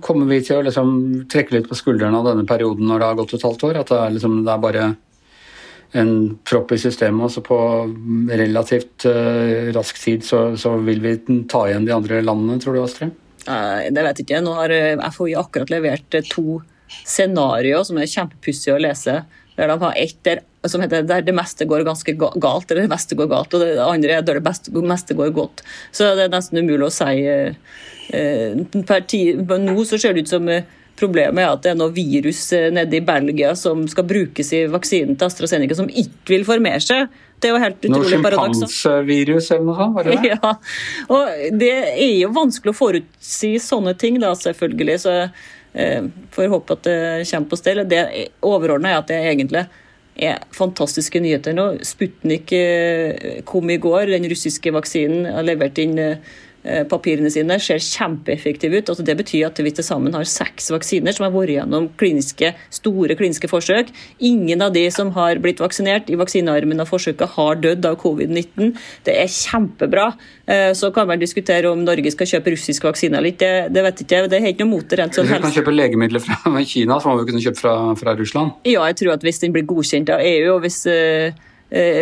Kommer 0.03 0.27
vi 0.27 0.41
til 0.43 0.59
å 0.59 0.63
liksom 0.67 0.89
trekke 1.31 1.55
litt 1.55 1.69
på 1.71 1.77
skuldrene 1.79 2.19
av 2.19 2.25
denne 2.27 2.43
perioden 2.49 2.89
når 2.91 2.99
det 2.99 3.07
har 3.07 3.19
gått 3.21 3.35
et 3.37 3.45
halvt 3.47 3.61
år? 3.69 3.77
At 3.79 3.93
det 3.93 3.99
er, 4.03 4.15
liksom, 4.17 4.33
det 4.43 4.51
er 4.51 4.65
bare 4.65 4.87
en 6.03 6.11
propp 6.43 6.73
i 6.75 6.81
systemet, 6.83 7.23
og 7.25 7.31
så 7.31 7.43
på 7.47 7.59
relativt 8.27 9.07
uh, 9.07 9.71
rask 9.77 10.01
tid 10.03 10.27
så, 10.27 10.43
så, 10.59 10.75
vil 10.85 10.99
vi 11.05 11.15
ta 11.49 11.63
igjen 11.69 11.87
de 11.87 11.95
andre 11.95 12.19
landene, 12.25 12.59
tror 12.59 12.75
du 12.75 12.83
Astrid? 12.83 13.15
Det 13.47 14.03
vet 14.05 14.19
jeg 14.19 14.27
ikke. 14.27 14.43
Nå 14.45 14.59
har 14.59 14.75
eh, 14.75 15.01
FHI 15.15 15.39
akkurat 15.41 15.71
levert 15.73 16.17
to 16.29 16.59
scenarioer 17.07 17.87
som 17.87 18.01
er 18.01 18.11
kjempepussige 18.11 18.75
å 18.75 18.83
lese. 18.83 19.15
Der 19.59 19.73
de 19.73 19.77
har 19.83 19.99
ett 19.99 20.23
der, 20.23 20.41
som 20.65 20.81
heter 20.81 21.03
'Der 21.03 21.27
det 21.27 21.35
meste 21.35 21.67
går 21.67 21.85
ganske 21.85 22.15
galt', 22.15 22.71
eller 22.71 22.87
'det 22.87 22.95
meste 22.95 23.17
går 23.19 23.29
galt', 23.29 23.55
og 23.55 23.61
det 23.61 23.79
andre 23.79 24.11
er 24.11 24.23
'Der 24.23 24.39
det 24.39 24.45
beste, 24.45 24.71
meste 24.71 25.15
går 25.15 25.35
godt'. 25.35 25.63
Så 25.93 26.15
det 26.15 26.25
er 26.25 26.37
nesten 26.37 26.59
umulig 26.59 26.87
å 26.87 26.95
si. 26.95 27.27
Uh, 28.09 28.83
per 28.87 29.01
tid, 29.01 29.37
nå 29.45 29.85
så 29.85 29.99
ser 30.01 30.15
det 30.15 30.23
ut 30.23 30.29
som 30.29 30.49
Problemet 30.99 31.45
er 31.45 31.53
at 31.53 31.63
det 31.63 31.73
er 31.73 31.79
noe 31.79 31.95
virus 31.95 32.41
eh, 32.57 32.73
nede 32.75 32.99
i 32.99 33.05
Belgia 33.07 33.53
som 33.59 33.85
skal 33.91 34.07
brukes 34.09 34.51
i 34.57 34.65
vaksinen 34.71 35.19
til 35.19 35.29
AstraZeneca, 35.29 35.77
som 35.79 35.87
ikke 35.89 36.33
vil 36.33 36.47
formere 36.49 36.81
seg. 36.83 37.13
Det 37.39 37.51
er 37.51 37.55
jo 37.55 37.61
helt 37.63 37.85
utrolig 37.87 38.19
paradoks. 38.25 38.63
Noe 38.65 38.73
sjimpansevirus 38.73 39.51
eller 39.55 39.69
noe 39.69 39.77
sånt? 39.79 39.95
var 39.95 40.09
det 40.09 40.17
det? 40.17 40.33
Ja, 40.35 40.55
og 41.15 41.55
det 41.61 41.71
er 41.93 42.17
jo 42.25 42.33
vanskelig 42.35 42.75
å 42.75 42.79
forutsi 42.81 43.53
sånne 43.63 43.95
ting, 44.01 44.19
da, 44.23 44.33
selvfølgelig. 44.39 44.99
Så 45.05 45.15
eh, 45.15 45.47
får 46.35 46.51
håpe 46.53 46.75
at 46.75 46.87
det 46.89 46.97
kommer 47.31 47.51
på 47.51 47.59
stell. 47.61 47.85
Det 47.89 48.03
overordna 48.47 48.91
er 48.91 48.99
at 49.03 49.13
det 49.13 49.21
egentlig 49.23 49.65
er 50.19 50.43
fantastiske 50.55 51.21
nyheter 51.23 51.55
nå. 51.55 51.69
Sputnik 51.87 52.53
eh, 52.57 53.41
kom 53.47 53.71
i 53.71 53.79
går, 53.79 54.11
den 54.11 54.27
russiske 54.33 54.73
vaksinen 54.75 55.29
har 55.37 55.47
levert 55.47 55.79
inn 55.79 55.99
eh, 56.03 56.17
Eh, 56.17 56.48
papirene 56.91 57.31
sine 57.33 57.59
ser 57.63 57.83
kjempeeffektive 57.83 58.81
ut. 58.81 58.93
Altså 58.93 59.05
det 59.07 59.17
betyr 59.21 59.49
at 59.49 59.61
vi 59.63 59.73
til 59.75 59.87
sammen 59.87 60.17
har 60.17 60.27
seks 60.29 60.71
vaksiner 60.75 61.17
som 61.17 61.27
har 61.27 61.35
vært 61.35 61.55
gjennom 61.57 61.89
kliniske, 62.01 62.53
store 62.75 63.17
kliniske 63.19 63.51
forsøk. 63.51 63.93
Ingen 64.25 64.65
av 64.65 64.75
de 64.77 64.85
som 64.95 65.13
har 65.17 65.41
blitt 65.43 65.63
vaksinert 65.63 66.11
i 66.13 66.19
vaksinearmen 66.19 66.83
av 66.83 66.91
forsøket, 66.91 67.37
har 67.39 67.63
dødd 67.63 67.87
av 67.89 67.99
covid-19. 68.03 68.75
Det 69.07 69.15
er 69.21 69.31
kjempebra. 69.33 70.11
Eh, 70.49 70.73
så 70.79 70.93
kan 70.95 71.09
man 71.09 71.23
diskutere 71.23 71.71
om 71.71 71.85
Norge 71.87 72.13
skal 72.15 72.31
kjøpe 72.35 72.57
russiske 72.57 72.89
vaksiner 72.89 73.21
eller 73.21 73.35
ikke. 73.35 73.39
Det, 73.39 73.75
det 73.75 73.85
vet 73.87 74.05
ikke 74.05 74.23
Det 74.29 74.39
er 74.41 74.51
ikke 74.51 74.67
noe 74.67 74.75
mot 74.75 74.89
det 74.89 74.99
rent 74.99 75.17
sånn 75.17 75.29
Hvis 75.29 75.39
vi 75.39 75.45
kan 75.47 75.57
kjøpe 75.61 75.75
legemidler 75.75 76.25
fra 76.25 76.65
Kina, 76.69 76.99
så 77.01 77.13
må 77.13 77.23
vi 77.23 77.31
kunne 77.31 77.43
kjøpe 77.45 77.63
fra, 77.63 77.75
fra 77.99 78.17
Russland? 78.19 78.59
Ja, 78.69 78.83
jeg 78.91 78.99
tror 79.01 79.15
at 79.15 79.25
hvis 79.27 79.41
den 79.45 79.55
blir 79.55 79.67
godkjent 79.69 80.11
av 80.13 80.25
EU, 80.25 80.57
og 80.57 80.65
hvis 80.67 80.83
Eh, 80.89 81.33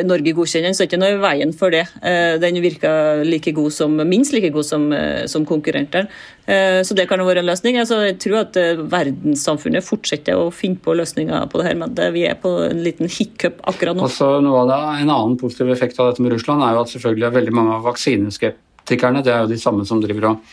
Norge 0.07 0.31
godkjenner 0.37 0.69
den, 0.71 0.77
så 0.79 0.85
er 0.85 0.87
det 0.87 0.93
ikke 0.93 1.01
noe 1.03 1.15
i 1.17 1.23
veien 1.23 1.53
for 1.57 1.75
det. 1.75 1.83
Eh, 2.07 2.37
den 2.43 2.61
virker 2.63 3.25
like 3.27 3.51
god 3.57 3.75
som, 3.75 3.97
minst 4.07 4.35
like 4.35 4.53
god 4.55 4.67
som, 4.69 4.85
eh, 4.95 5.27
som 5.27 5.47
konkurrentene. 5.49 6.07
Så 6.47 6.95
det 6.95 7.09
kan 7.11 7.19
være 7.27 7.41
en 7.43 7.49
løsning. 7.49 7.75
Altså, 7.81 7.97
jeg 8.07 8.21
tror 8.23 8.37
at 8.45 8.55
verdenssamfunnet 8.55 9.83
fortsetter 9.83 10.39
å 10.39 10.53
finne 10.55 10.79
på 10.79 10.95
løsninger 10.95 11.49
på 11.51 11.59
det 11.59 11.67
her, 11.67 11.75
men 11.81 11.97
vi 12.15 12.23
er 12.23 12.37
på 12.39 12.53
en 12.69 12.85
liten 12.85 13.11
hiccup 13.11 13.59
akkurat 13.67 13.99
nå. 13.99 14.07
Av 14.07 14.71
det, 14.71 14.79
En 15.03 15.11
annen 15.11 15.35
positiv 15.41 15.73
effekt 15.75 15.99
av 15.99 16.13
dette 16.13 16.23
med 16.23 16.37
Russland 16.37 16.63
er 16.63 16.77
jo 16.77 16.85
at 16.85 16.93
selvfølgelig 16.95 17.27
er 17.27 17.35
veldig 17.41 17.57
mange 17.59 17.75
av 17.75 17.83
vaksineskeptikerne 17.89 19.25
det 19.27 19.35
er 19.35 19.43
jo 19.43 19.51
de 19.51 19.59
samme 19.59 19.83
som 19.89 19.99
driver 19.99 20.29
og 20.31 20.47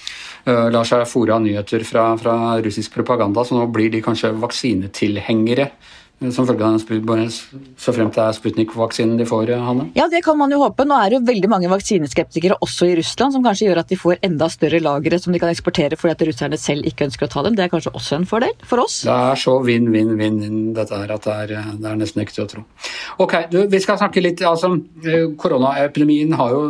uh, 0.50 0.70
lar 0.74 0.88
seg 0.88 1.06
fòre 1.06 1.38
av 1.38 1.44
nyheter 1.46 1.86
fra, 1.86 2.08
fra 2.18 2.36
russisk 2.66 2.96
propaganda, 2.98 3.46
så 3.46 3.58
nå 3.60 3.68
blir 3.70 3.94
de 3.94 4.02
kanskje 4.02 4.34
vaksinetilhengere 4.42 5.70
som 6.32 6.48
følge 6.48 6.64
av 6.64 6.78
den 6.78 7.30
så 7.78 7.94
fremt 7.96 8.16
det 8.16 8.24
er 8.24 8.36
Sputnik-vaksinen 8.38 9.18
de 9.20 9.26
får, 9.28 9.52
Hanne? 9.60 9.90
Ja, 9.98 10.08
det 10.12 10.24
kan 10.26 10.38
man 10.40 10.52
jo 10.54 10.62
håpe. 10.62 10.86
Nå 10.88 10.96
er 10.96 11.12
det 11.12 11.20
jo 11.20 11.26
veldig 11.28 11.50
mange 11.52 11.72
vaksineskeptikere 11.72 12.60
også 12.64 12.88
i 12.92 12.96
Russland, 13.00 13.36
som 13.36 13.44
kanskje 13.46 13.68
gjør 13.68 13.82
at 13.84 13.92
de 13.92 13.98
får 14.00 14.22
enda 14.26 14.48
større 14.52 14.80
lagre 14.84 15.20
som 15.20 15.34
de 15.34 15.42
kan 15.42 15.52
eksportere 15.52 15.98
fordi 16.00 16.14
at 16.16 16.26
russerne 16.30 16.60
selv 16.62 16.88
ikke 16.90 17.08
ønsker 17.10 17.28
å 17.28 17.32
ta 17.34 17.44
dem. 17.48 17.58
Det 17.58 17.66
er 17.66 17.74
kanskje 17.74 17.94
også 17.98 18.20
en 18.20 18.28
fordel 18.30 18.54
for 18.70 18.84
oss? 18.86 19.02
Det 19.08 19.14
er 19.14 19.40
så 19.40 19.58
vinn-vinn-vinn 19.66 20.40
dette 20.78 21.02
her 21.02 21.16
at 21.18 21.28
det 21.28 21.36
er, 21.44 21.54
det 21.82 21.90
er, 21.90 22.00
nesten 22.00 22.24
ikke 22.24 22.38
til 22.38 22.46
å 22.46 22.50
tro. 22.54 22.66
Ok, 23.26 23.38
du, 23.52 23.60
vi 23.72 23.82
skal 23.84 24.00
snakke 24.02 24.24
litt 24.24 24.42
altså, 24.48 24.72
Koronaepidemien 25.40 26.34
har 26.40 26.54
jo 26.54 26.64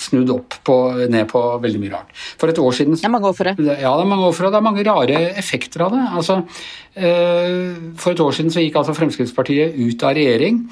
snudd 0.00 0.32
opp 0.34 0.58
på, 0.66 0.78
ned 1.10 1.28
på 1.30 1.44
veldig 1.62 1.82
mye 1.82 1.94
rart. 1.96 2.12
For 2.40 2.50
et 2.52 2.60
år 2.62 2.76
siden 2.76 2.98
Det 2.98 3.06
er 3.06 3.14
mange 3.14 3.30
år 3.30 3.36
for 3.38 3.50
det. 3.50 3.56
Ja, 3.82 3.94
det 3.98 4.04
er 4.04 4.12
mange 4.12 4.28
år 4.28 4.36
for 4.36 4.46
det 4.46 4.54
Det 4.54 4.60
er 4.60 4.68
mange 4.68 4.86
rare 4.86 5.22
effekter 5.40 5.84
av 5.86 5.94
det. 5.94 6.04
Altså, 6.20 6.40
eh, 6.94 7.76
for 7.98 8.14
et 8.14 8.22
år 8.24 8.36
siden 8.36 8.54
så 8.54 8.64
gikk 8.64 8.77
altså 8.78 8.96
Fremskrittspartiet 8.96 9.76
ut 9.78 10.04
av 10.06 10.16
regjering. 10.18 10.62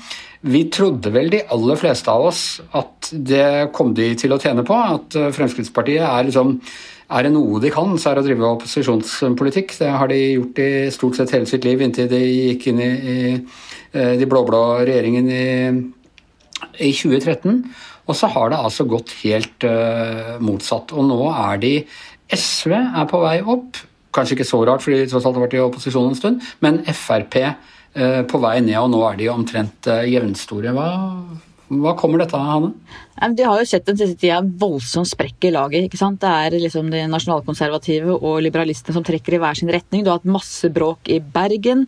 Vi 0.46 0.66
trodde 0.72 1.10
vel 1.14 1.30
de 1.32 1.44
aller 1.52 1.78
fleste 1.80 2.12
av 2.12 2.28
oss 2.28 2.42
at 2.76 3.10
det 3.12 3.72
kom 3.76 3.94
de 3.96 4.12
til 4.18 4.34
å 4.34 4.40
tjene 4.42 4.64
på. 4.66 4.76
At 4.76 5.16
Fremskrittspartiet 5.36 6.04
er 6.06 6.28
liksom 6.28 6.60
er 7.06 7.22
det 7.22 7.30
noe 7.36 7.60
de 7.62 7.70
kan, 7.70 7.92
så 8.02 8.10
er 8.10 8.18
det 8.18 8.24
å 8.24 8.26
drive 8.26 8.48
opposisjonspolitikk. 8.56 9.76
Det 9.78 9.90
har 9.94 10.10
de 10.10 10.16
gjort 10.18 10.58
i 10.58 10.70
stort 10.94 11.18
sett 11.18 11.34
hele 11.36 11.46
sitt 11.46 11.66
liv 11.66 11.82
inntil 11.84 12.08
de 12.10 12.18
gikk 12.18 12.66
inn 12.72 12.80
i, 12.82 12.90
i 13.94 14.06
de 14.18 14.26
blå-blå 14.26 14.62
regjeringen 14.80 15.30
i, 15.30 15.44
i 16.82 16.90
2013. 16.90 17.60
Og 18.06 18.18
så 18.18 18.30
har 18.34 18.50
det 18.50 18.58
altså 18.58 18.86
gått 18.90 19.14
helt 19.22 19.66
uh, 19.66 20.34
motsatt. 20.42 20.94
Og 20.98 21.06
nå 21.06 21.20
er 21.30 21.62
de 21.62 21.72
SV 22.34 22.74
er 22.74 23.06
på 23.10 23.22
vei 23.22 23.38
opp. 23.42 23.78
Kanskje 24.14 24.38
ikke 24.38 24.48
så 24.48 24.62
rart, 24.66 24.82
fordi 24.82 25.04
de 25.04 25.08
tross 25.12 25.26
alt 25.28 25.38
har 25.38 25.46
vært 25.46 25.58
i 25.58 25.62
opposisjon 25.62 26.10
en 26.10 26.18
stund. 26.18 26.42
Men 26.64 26.82
Frp 26.90 27.38
på 28.28 28.40
vei 28.42 28.58
ned, 28.60 28.76
og 28.82 28.90
nå 28.92 29.02
er 29.08 29.18
de 29.20 29.28
omtrent 29.32 29.88
uh, 29.88 30.02
jevnstore. 30.04 30.74
Hva, 30.76 30.88
hva 31.66 31.94
kommer 31.98 32.20
dette 32.22 32.36
av, 32.38 32.46
Hanne? 32.46 32.74
De 33.34 33.46
har 33.48 33.58
jo 33.58 33.66
sett 33.66 33.86
den 33.88 33.96
siste 33.98 34.18
tida 34.20 34.42
voldsom 34.44 35.06
sprekk 35.08 35.48
i 35.48 35.54
laget. 35.54 35.86
ikke 35.86 35.98
sant? 35.98 36.20
Det 36.20 36.28
er 36.28 36.58
liksom 36.60 36.92
de 36.92 37.06
nasjonalkonservative 37.10 38.18
og 38.20 38.42
liberalistene 38.44 38.94
som 38.94 39.06
trekker 39.06 39.34
i 39.34 39.40
hver 39.42 39.58
sin 39.58 39.72
retning. 39.72 40.04
Du 40.04 40.12
har 40.12 40.20
hatt 40.20 40.28
masse 40.28 40.70
bråk 40.70 41.08
i 41.10 41.18
Bergen, 41.20 41.86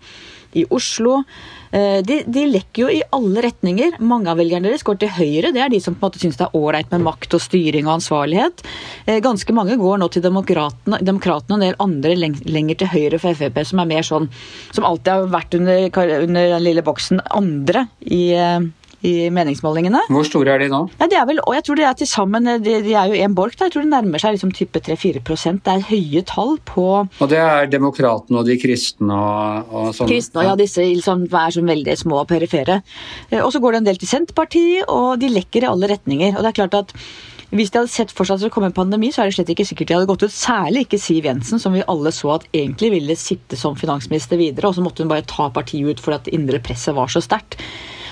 i 0.52 0.64
Oslo. 0.70 1.22
Eh, 1.70 1.98
de, 2.04 2.22
de, 2.26 2.44
lekker 2.48 2.82
jo 2.82 2.88
i 2.92 3.02
alle 3.14 3.42
retninger. 3.44 3.98
Mange 4.00 4.30
av 4.32 4.40
velgerne 4.40 4.70
deres 4.70 4.84
går 4.86 5.00
til 5.02 5.12
høyre. 5.18 5.52
Det 5.54 5.62
er 5.62 5.72
de 5.72 5.80
som 5.84 5.96
på 5.96 6.00
en 6.00 6.08
måte 6.08 6.22
syns 6.22 6.38
det 6.40 6.46
er 6.46 6.56
ålreit 6.56 6.90
med 6.94 7.04
makt 7.04 7.36
og 7.36 7.44
styring 7.44 7.88
og 7.88 7.98
ansvarlighet. 7.98 8.64
Eh, 9.06 9.20
ganske 9.24 9.56
mange 9.56 9.76
går 9.80 10.00
nå 10.00 10.08
til 10.12 10.24
demokratene, 10.24 11.00
og 11.00 11.58
en 11.58 11.64
del 11.64 11.78
andre 11.82 12.16
lenger 12.16 12.80
til 12.80 12.92
høyre 12.94 13.20
for 13.22 13.36
Frp, 13.38 13.62
som 13.68 13.82
er 13.82 13.90
mer 13.90 14.06
sånn 14.06 14.28
Som 14.72 14.86
alltid 14.88 15.12
har 15.12 15.30
vært 15.32 15.54
under, 15.58 15.88
under 16.22 16.52
den 16.54 16.64
lille 16.64 16.84
boksen 16.86 17.20
andre 17.36 17.86
i 18.04 18.22
eh, 18.36 18.68
i 19.06 19.28
meningsmålingene. 19.30 20.00
Hvor 20.10 20.26
store 20.26 20.56
er 20.56 20.64
de 20.64 20.70
nå? 20.72 20.80
Ja, 20.98 21.06
det 21.10 21.18
er 21.20 21.26
vel, 21.28 21.38
og 21.44 21.54
jeg 21.54 21.64
tror 21.68 21.78
de 21.78 21.84
er 21.86 21.98
til 21.98 22.10
sammen, 22.10 22.48
de, 22.64 22.78
de 22.82 22.94
er 22.98 23.12
jo 23.12 23.20
en 23.22 23.36
bolk. 23.38 23.54
da, 23.58 23.68
Jeg 23.68 23.76
tror 23.76 23.86
det 23.86 23.92
nærmer 23.92 24.22
seg 24.22 24.34
liksom 24.34 24.52
type 24.56 24.82
3-4% 24.82 25.62
Det 25.62 25.74
er 25.74 25.86
høye 25.90 26.24
tall 26.26 26.56
på 26.66 26.86
Og 27.06 27.30
det 27.30 27.38
er 27.38 27.70
demokratene 27.70 28.40
og 28.40 28.48
de 28.48 28.58
kristne 28.58 29.14
og, 29.14 29.70
og 29.70 29.88
sånn? 29.94 30.10
Kristne, 30.10 30.48
ja. 30.48 30.56
Disse 30.58 30.82
liksom, 30.82 31.28
er 31.30 31.54
som 31.54 31.70
veldig 31.70 31.96
små 32.00 32.22
og 32.24 32.28
perifere. 32.30 32.80
Eh, 33.30 33.40
og 33.42 33.52
så 33.54 33.62
går 33.62 33.76
det 33.76 33.82
en 33.82 33.90
del 33.92 34.02
til 34.02 34.10
Senterpartiet, 34.10 34.88
og 34.90 35.18
de 35.22 35.30
lekker 35.30 35.64
i 35.64 35.70
alle 35.70 35.90
retninger. 35.94 36.34
Og 36.34 36.42
det 36.42 36.50
er 36.50 36.58
klart 36.62 36.78
at 36.78 36.96
hvis 37.48 37.70
de 37.72 37.80
hadde 37.80 37.88
sett 37.92 38.10
for 38.12 38.28
seg 38.28 38.36
at 38.36 38.44
det 38.44 38.52
kom 38.52 38.66
en 38.66 38.74
pandemi, 38.76 39.08
så 39.08 39.22
er 39.22 39.30
det 39.30 39.38
slett 39.38 39.52
ikke 39.54 39.64
sikkert 39.70 39.88
de 39.88 39.96
hadde 39.96 40.08
gått 40.10 40.26
ut. 40.26 40.34
Særlig 40.34 40.84
ikke 40.84 41.00
Siv 41.00 41.24
Jensen, 41.24 41.60
som 41.62 41.72
vi 41.72 41.86
alle 41.88 42.12
så 42.12 42.34
at 42.34 42.48
egentlig 42.52 42.90
ville 42.98 43.16
sitte 43.16 43.56
som 43.56 43.78
finansminister 43.78 44.40
videre, 44.40 44.68
og 44.68 44.76
så 44.76 44.84
måtte 44.84 45.04
hun 45.04 45.12
bare 45.12 45.24
ta 45.28 45.48
partiet 45.54 45.88
ut 45.88 46.02
fordi 46.04 46.18
at 46.18 46.28
det 46.28 46.36
indre 46.36 46.60
presset 46.60 46.96
var 46.98 47.08
så 47.12 47.22
sterkt. 47.24 47.56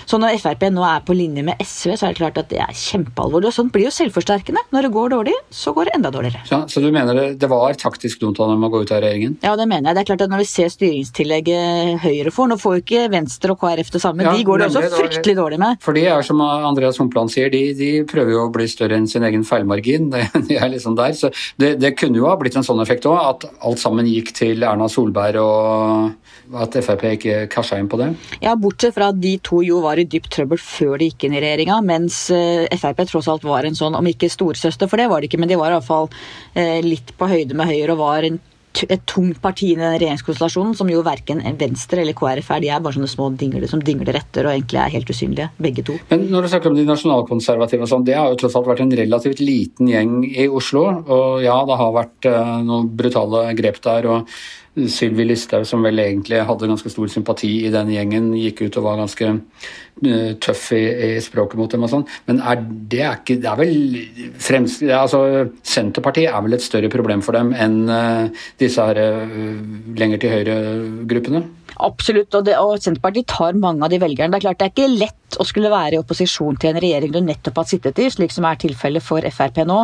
Så 0.07 0.21
når 0.23 0.39
Frp 0.39 0.69
nå 0.71 0.85
er 0.87 1.03
på 1.07 1.15
linje 1.17 1.43
med 1.47 1.59
SV, 1.63 1.97
så 1.99 2.07
er 2.07 2.15
det 2.15 2.21
klart 2.21 2.39
at 2.39 2.51
det 2.53 2.61
er 2.63 2.75
kjempealvorlig. 2.79 3.51
Og 3.51 3.57
sånt 3.57 3.73
blir 3.75 3.89
jo 3.89 3.95
selvforsterkende. 3.95 4.63
Når 4.75 4.87
det 4.87 4.91
går 4.95 5.13
dårlig, 5.17 5.35
så 5.51 5.73
går 5.75 5.89
det 5.89 5.95
enda 5.99 6.13
dårligere. 6.15 6.45
Ja, 6.51 6.61
så 6.71 6.83
du 6.83 6.89
mener 6.95 7.19
det, 7.19 7.27
det 7.43 7.51
var 7.51 7.75
taktisk 7.79 8.23
dumt 8.23 8.39
av 8.43 8.53
dem 8.53 8.63
å 8.63 8.71
gå 8.71 8.85
ut 8.85 8.93
av 8.95 9.03
regjeringen? 9.03 9.37
Ja, 9.43 9.57
det 9.59 9.67
mener 9.67 9.91
jeg. 9.91 9.99
Det 9.99 10.05
er 10.05 10.11
klart 10.13 10.25
at 10.27 10.33
Når 10.33 10.43
vi 10.43 10.49
ser 10.51 10.71
styringstillegget 10.73 12.03
Høyre 12.03 12.33
får 12.35 12.51
Nå 12.51 12.59
får 12.61 12.77
jo 12.77 12.83
ikke 12.85 13.03
Venstre 13.13 13.55
og 13.55 13.61
KrF 13.63 13.91
det 13.95 14.03
samme. 14.03 14.27
Ja, 14.27 14.35
de 14.37 14.47
går 14.47 14.63
det 14.63 14.69
også 14.71 14.85
fryktelig 14.95 15.37
dårlig 15.39 15.61
med. 15.63 15.81
For 15.85 15.97
de 15.97 16.07
er 16.11 16.27
som 16.27 16.43
Andreas 16.45 17.01
Humpland 17.03 17.33
sier, 17.35 17.51
de, 17.53 17.63
de, 17.79 17.91
prøver 18.07 18.37
jo 18.37 18.45
å 18.47 18.53
bli 18.55 18.69
større 18.71 18.99
enn 18.99 19.09
sin 19.11 19.27
egen 19.27 19.45
feilmargin. 19.47 20.11
De 20.47 20.59
er 20.59 20.71
liksom 20.71 20.95
der. 20.99 21.15
Så 21.19 21.33
det, 21.61 21.77
det 21.83 21.95
kunne 21.99 22.21
jo 22.21 22.29
ha 22.29 22.37
blitt 22.39 22.57
en 22.59 22.67
sånn 22.67 22.81
effekt 22.83 23.07
òg, 23.09 23.19
at 23.19 23.47
alt 23.67 23.83
sammen 23.83 24.07
gikk 24.09 24.33
til 24.37 24.63
Erna 24.67 24.89
Solberg 24.93 25.41
og 25.43 26.61
at 26.63 26.77
Frp 26.85 27.05
ikke 27.17 27.39
casha 27.51 27.79
inn 27.81 27.89
på 27.91 27.99
det? 28.01 28.13
Ja, 28.45 28.55
bortsett 28.59 28.95
fra 28.95 29.11
at 29.11 29.19
de 29.21 29.35
to 29.43 29.63
jo 29.67 29.81
var 29.85 29.96
i 30.03 30.09
dypt 30.11 30.33
trøbbel 30.35 30.61
før 30.61 30.97
de 31.01 31.11
gikk 31.11 31.27
inn 31.27 31.37
i 31.37 31.43
regjeringa, 31.45 31.79
mens 31.87 32.27
eh, 32.35 32.67
Frp 32.77 33.05
tross 33.11 33.31
alt 33.33 33.47
var 33.47 33.69
en 33.69 33.79
sånn, 33.79 33.97
om 33.99 34.11
ikke 34.11 34.31
storesøster, 34.33 34.91
for 34.91 35.01
det 35.01 35.09
var 35.13 35.23
de 35.23 35.31
ikke, 35.31 35.41
men 35.41 35.51
de 35.51 35.59
var 35.61 35.75
iallfall 35.75 36.11
eh, 36.55 36.83
litt 36.85 37.15
på 37.19 37.31
høyde 37.31 37.57
med 37.57 37.71
Høyre 37.71 37.97
og 37.97 38.05
var 38.05 38.29
en 38.29 38.39
et 38.85 39.05
tungt 39.09 39.39
parti 39.41 39.71
i 39.73 39.77
den 39.79 39.95
regjeringskonstellasjonen, 39.95 40.75
som 40.77 40.91
jo 40.91 41.03
verken 41.07 41.41
Venstre 41.59 42.03
eller 42.03 42.17
KrF 42.17 42.51
er. 42.53 42.63
De 42.65 42.71
er 42.73 42.83
bare 42.85 42.99
sånne 42.99 43.11
små 43.11 43.31
dingler 43.39 43.69
som 43.71 43.83
dingler 43.85 44.19
etter 44.21 44.49
og 44.49 44.53
egentlig 44.53 44.83
er 44.83 44.93
helt 44.93 45.13
usynlige, 45.13 45.49
begge 45.63 45.87
to. 45.87 45.97
Men 46.11 46.27
når 46.33 46.47
du 46.47 46.53
snakker 46.53 46.73
om 46.73 46.77
de 46.79 46.87
nasjonalkonservative 46.89 47.87
og 47.87 47.93
sånn, 47.93 48.07
det 48.09 48.19
har 48.19 48.29
jo 48.33 48.41
tross 48.43 48.59
alt 48.59 48.69
vært 48.69 48.85
en 48.85 48.95
relativt 49.01 49.41
liten 49.41 49.91
gjeng 49.93 50.15
i 50.29 50.49
Oslo. 50.49 50.85
Og 51.07 51.43
ja, 51.47 51.57
det 51.69 51.81
har 51.81 51.97
vært 51.97 52.31
uh, 52.31 52.55
noen 52.67 52.93
brutale 52.99 53.49
grep 53.59 53.81
der. 53.87 54.11
og 54.13 54.39
Sylvi 54.77 55.25
Listhaug, 55.25 55.65
som 55.69 55.85
vel 55.85 56.03
egentlig 56.03 56.43
hadde 56.45 56.69
ganske 56.69 56.91
stor 56.93 57.09
sympati 57.09 57.51
i 57.65 57.73
den 57.73 57.89
gjengen, 57.95 58.29
gikk 58.37 58.67
ut 58.67 58.77
og 58.77 58.85
var 58.85 58.99
ganske 59.01 59.31
uh, 59.33 60.33
tøff 60.45 60.67
i, 60.77 60.83
i, 60.85 61.11
språket 61.25 61.57
mot 61.61 61.73
dem 61.73 61.87
og 61.87 61.93
sånn. 61.93 62.05
Men 62.29 62.43
er 62.45 62.61
det 62.61 63.01
er 63.01 63.21
ikke 63.23 63.39
Det 63.41 63.51
er 63.51 63.61
vel 63.63 64.35
fremst, 64.43 64.85
altså, 64.85 65.23
Senterpartiet 65.65 66.29
er 66.29 66.45
vel 66.45 66.59
et 66.59 66.65
større 66.65 66.91
problem 66.93 67.25
for 67.25 67.39
dem 67.39 67.55
enn 67.57 67.87
uh, 67.89 68.49
disse 68.61 68.85
her 68.85 69.01
uh, 69.01 69.63
lenger 69.97 70.21
til 70.21 70.37
høyre-gruppene? 70.37 71.47
Absolutt, 71.87 72.33
og, 72.37 72.45
det, 72.45 72.59
og, 72.61 72.77
Senterpartiet 72.81 73.29
tar 73.33 73.57
mange 73.61 73.85
av 73.85 73.93
de 73.93 74.01
velgerne. 74.01 74.33
Det 74.33 74.43
er 74.43 74.47
klart 74.47 74.61
det 74.61 74.69
er 74.69 74.75
ikke 74.75 74.93
lett 74.93 75.41
å 75.41 75.49
skulle 75.49 75.73
være 75.73 75.97
i 75.97 76.01
opposisjon 76.01 76.61
til 76.61 76.73
en 76.75 76.83
regjering 76.85 77.17
du 77.17 77.23
nettopp 77.25 77.63
har 77.63 77.69
sittet 77.73 78.05
i, 78.05 78.11
slik 78.13 78.33
som 78.33 78.45
er 78.49 78.61
tilfellet 78.61 79.05
for 79.05 79.25
Frp 79.33 79.65
nå. 79.69 79.83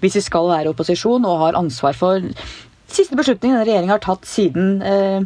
Hvis 0.00 0.16
vi 0.18 0.24
skal 0.24 0.48
være 0.48 0.68
i 0.68 0.74
opposisjon 0.74 1.28
og 1.28 1.40
har 1.44 1.60
ansvar 1.60 1.96
for 1.96 2.24
siste 2.96 3.18
beslutningen 3.18 3.58
denne 3.58 3.68
regjeringa 3.68 3.96
har 3.96 4.04
tatt 4.04 4.28
siden, 4.28 4.82
eh, 4.82 5.20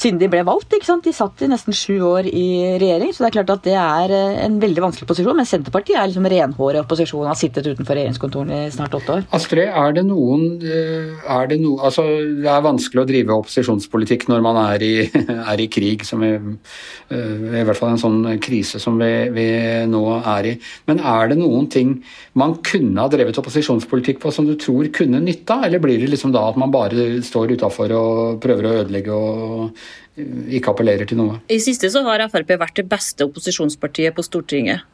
siden, 0.00 0.18
de 0.20 0.28
ble 0.30 0.42
valgt. 0.46 0.72
ikke 0.74 0.88
sant? 0.88 1.04
De 1.06 1.12
satt 1.14 1.42
i 1.44 1.48
nesten 1.50 1.76
sju 1.76 1.96
år 2.06 2.28
i 2.28 2.46
regjering, 2.80 3.12
så 3.14 3.24
det 3.24 3.30
er 3.30 3.36
klart 3.38 3.52
at 3.54 3.66
det 3.66 3.76
er 3.78 4.14
eh, 4.14 4.40
en 4.44 4.58
veldig 4.62 4.84
vanskelig 4.86 5.08
posisjon. 5.08 5.36
Men 5.38 5.48
Senterpartiet 5.48 5.98
er 6.00 6.10
liksom 6.10 6.28
renhåret 6.30 6.82
opposisjon, 6.82 7.26
har 7.28 7.38
sittet 7.38 7.68
utenfor 7.68 7.98
regjeringskontorene 7.98 8.64
i 8.66 8.72
snart 8.74 8.96
åtte 8.98 9.18
år. 9.18 9.26
Astrid, 9.36 9.70
er 9.70 9.96
det 9.96 10.06
noen 10.08 10.44
eh, 10.62 11.14
er 11.36 11.50
det, 11.50 11.60
no, 11.62 11.76
altså, 11.84 12.06
det 12.40 12.50
er 12.50 12.66
vanskelig 12.66 13.04
å 13.04 13.08
drive 13.08 13.38
opposisjonspolitikk 13.44 14.28
når 14.32 14.44
man 14.44 14.60
er 14.64 14.86
i, 14.86 14.94
er 15.52 15.64
i 15.64 15.68
krig, 15.72 16.06
som 16.08 16.24
vi, 16.24 16.32
eh, 16.34 17.60
i 17.60 17.64
hvert 17.64 17.80
fall 17.80 17.94
en 17.94 18.02
sånn 18.02 18.20
krise 18.44 18.82
som 18.82 18.98
vi, 19.00 19.12
vi 19.34 19.48
nå 19.90 20.04
er 20.20 20.50
i. 20.52 20.56
Men 20.90 21.02
er 21.14 21.32
det 21.32 21.40
noen 21.40 21.70
ting 21.72 21.96
man 22.38 22.56
kunne 22.66 23.02
ha 23.02 23.10
drevet 23.12 23.38
opposisjonspolitikk 23.40 24.22
på 24.22 24.32
som 24.34 24.48
du 24.48 24.56
tror 24.60 24.90
kunne 24.94 25.22
nytta, 25.22 25.62
eller 25.66 25.82
blir 25.82 26.00
det 26.02 26.10
liksom 26.12 26.34
da 26.34 26.46
at 26.48 26.58
man 26.60 26.72
bare 26.74 27.08
står 27.24 27.54
utafor 27.54 27.92
og 27.94 28.40
prøver 28.42 28.66
å 28.66 28.76
ødelegge 28.82 29.14
og 29.14 29.83
ikke 30.14 30.74
appellerer 30.74 31.08
til 31.10 31.18
noe. 31.18 31.40
I 31.50 31.60
siste 31.62 31.90
så 31.90 32.04
har 32.06 32.22
Frp 32.30 32.54
vært 32.60 32.78
det 32.78 32.88
beste 32.90 33.26
opposisjonspartiet 33.26 34.14
på 34.14 34.26
Stortinget. 34.26 34.84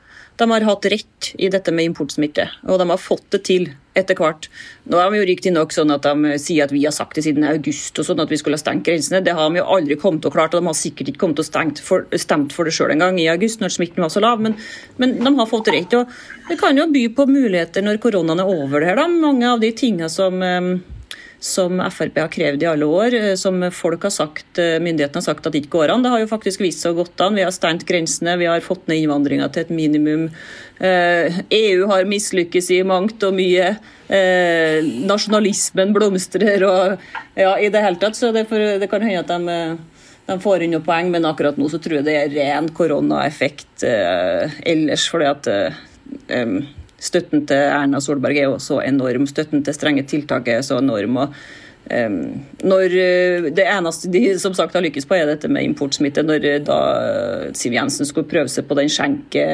De 0.40 0.46
har 0.48 0.64
hatt 0.64 0.86
rett 0.88 1.30
i 1.36 1.50
dette 1.52 1.72
med 1.74 1.90
importsmitte, 1.90 2.46
og 2.64 2.78
de 2.80 2.86
har 2.88 3.00
fått 3.00 3.26
det 3.34 3.42
til 3.44 3.66
etter 3.98 4.16
hvert. 4.16 4.46
Nå 4.88 4.96
er 4.96 5.10
de 5.10 5.18
jo 5.18 5.26
riktignok 5.28 5.74
sånn 5.74 5.90
at 5.92 6.06
de 6.06 6.38
sier 6.40 6.64
at 6.64 6.72
vi 6.72 6.84
har 6.86 6.94
sagt 6.94 7.18
det 7.18 7.24
siden 7.26 7.44
august 7.44 7.98
og 8.00 8.06
sånn 8.06 8.22
at 8.22 8.30
vi 8.32 8.38
skulle 8.40 8.56
ha 8.56 8.62
stengt 8.62 8.86
grensene. 8.86 9.20
Det 9.26 9.34
har 9.36 9.50
de 9.50 9.60
jo 9.60 9.66
aldri 9.74 9.98
kommet 10.00 10.22
til 10.24 10.30
å 10.30 10.34
klart, 10.34 10.54
og 10.54 10.62
de 10.62 10.70
har 10.70 10.78
sikkert 10.78 11.10
ikke 11.10 11.24
kommet 11.24 11.40
til 11.42 11.44
å 11.44 12.20
stemt 12.22 12.54
for 12.56 12.68
det 12.68 12.72
sjøl 12.76 12.94
engang 12.94 13.18
i 13.20 13.28
august, 13.32 13.60
når 13.60 13.74
smitten 13.74 14.06
var 14.06 14.14
så 14.14 14.22
lav. 14.24 14.40
Men, 14.40 14.56
men, 15.02 15.18
de 15.20 15.34
har 15.42 15.50
fått 15.50 15.68
rett. 15.74 15.98
og 15.98 16.08
Det 16.48 16.56
kan 16.62 16.78
jo 16.78 16.88
by 16.94 17.04
på 17.18 17.28
muligheter 17.28 17.84
når 17.84 18.00
koronaen 18.00 18.40
er 18.40 18.54
over 18.54 18.80
det 18.80 18.92
her, 18.92 19.02
da. 19.02 19.08
Mange 19.10 19.50
av 19.50 19.60
de 19.60 19.74
tingene 19.76 20.08
som 20.12 20.40
um, 20.40 20.72
som 21.40 21.80
Frp 21.90 22.18
har 22.20 22.28
krevd 22.28 22.62
i 22.62 22.66
alle 22.68 22.84
år, 22.84 23.14
eh, 23.14 23.34
som 23.34 23.62
folk 23.72 24.02
har 24.02 24.12
sagt, 24.12 24.58
eh, 24.58 24.76
myndighetene 24.78 25.16
har 25.16 25.24
sagt 25.24 25.46
at 25.46 25.52
det 25.52 25.62
ikke 25.62 25.78
går 25.78 25.90
an. 25.90 26.02
Det 26.02 26.10
har 26.12 26.20
jo 26.20 26.28
faktisk 26.28 26.60
vist 26.60 26.84
seg 26.84 26.92
å 26.92 27.00
gått 27.00 27.20
an. 27.20 27.34
Vi 27.34 27.42
har 27.42 27.50
stengt 27.50 27.86
grensene, 27.88 28.36
vi 28.38 28.44
har 28.44 28.60
fått 28.60 28.86
ned 28.88 29.00
innvandringa 29.00 29.50
til 29.50 29.62
et 29.62 29.70
minimum. 29.70 30.28
EU 30.80 30.86
eh, 30.86 31.40
e 31.50 31.86
har 31.88 32.04
mislykkes 32.04 32.70
i 32.76 32.82
mangt 32.82 33.22
og 33.24 33.34
mye. 33.34 33.78
Nasjonalismen 34.10 35.92
blomstrer 35.94 36.62
og 36.66 36.98
ja, 37.36 37.54
i 37.56 37.68
det 37.68 37.80
hele 37.84 37.96
tatt. 37.96 38.16
Så 38.16 38.32
det, 38.32 38.48
for, 38.48 38.58
det 38.58 38.90
kan 38.90 39.00
hende 39.00 39.20
at 39.20 39.28
de, 39.28 39.78
de 40.26 40.38
får 40.40 40.64
inn 40.64 40.74
noen 40.74 40.84
poeng, 40.84 41.10
men 41.10 41.24
akkurat 41.24 41.56
nå 41.56 41.68
så 41.70 41.78
tror 41.78 42.00
jeg 42.00 42.08
det 42.08 42.16
er 42.18 42.34
ren 42.34 42.68
koronaeffekt 42.68 43.84
ellers. 43.84 45.08
fordi 45.08 45.30
at 45.30 45.48
um, 46.34 46.66
Støtten 47.00 47.46
til 47.48 47.56
Erna 47.56 48.00
Solberg 48.04 48.36
er 48.36 48.50
jo 48.50 48.60
så 48.60 48.80
enorm. 48.84 49.26
Støtten 49.28 49.64
til 49.64 49.76
strenge 49.76 50.04
tiltak 50.08 50.48
er 50.52 50.60
så 50.66 50.78
enorm. 50.82 51.16
og 51.16 51.34
um, 51.90 52.20
når 52.62 52.96
eh, 53.00 53.48
Det 53.56 53.64
eneste 53.64 54.12
de 54.12 54.38
som 54.38 54.54
sagt 54.54 54.76
har 54.76 54.84
lykkes 54.84 55.08
på, 55.08 55.16
er 55.16 55.26
dette 55.26 55.48
med 55.48 55.64
importsmitte. 55.64 56.22
Når 56.22 56.44
eh, 56.44 56.60
da 56.60 56.80
Siv 57.56 57.72
Jensen 57.72 58.06
skulle 58.06 58.28
prøve 58.28 58.52
seg 58.52 58.68
på 58.68 58.78
den 58.78 58.92
skjenke 58.92 59.48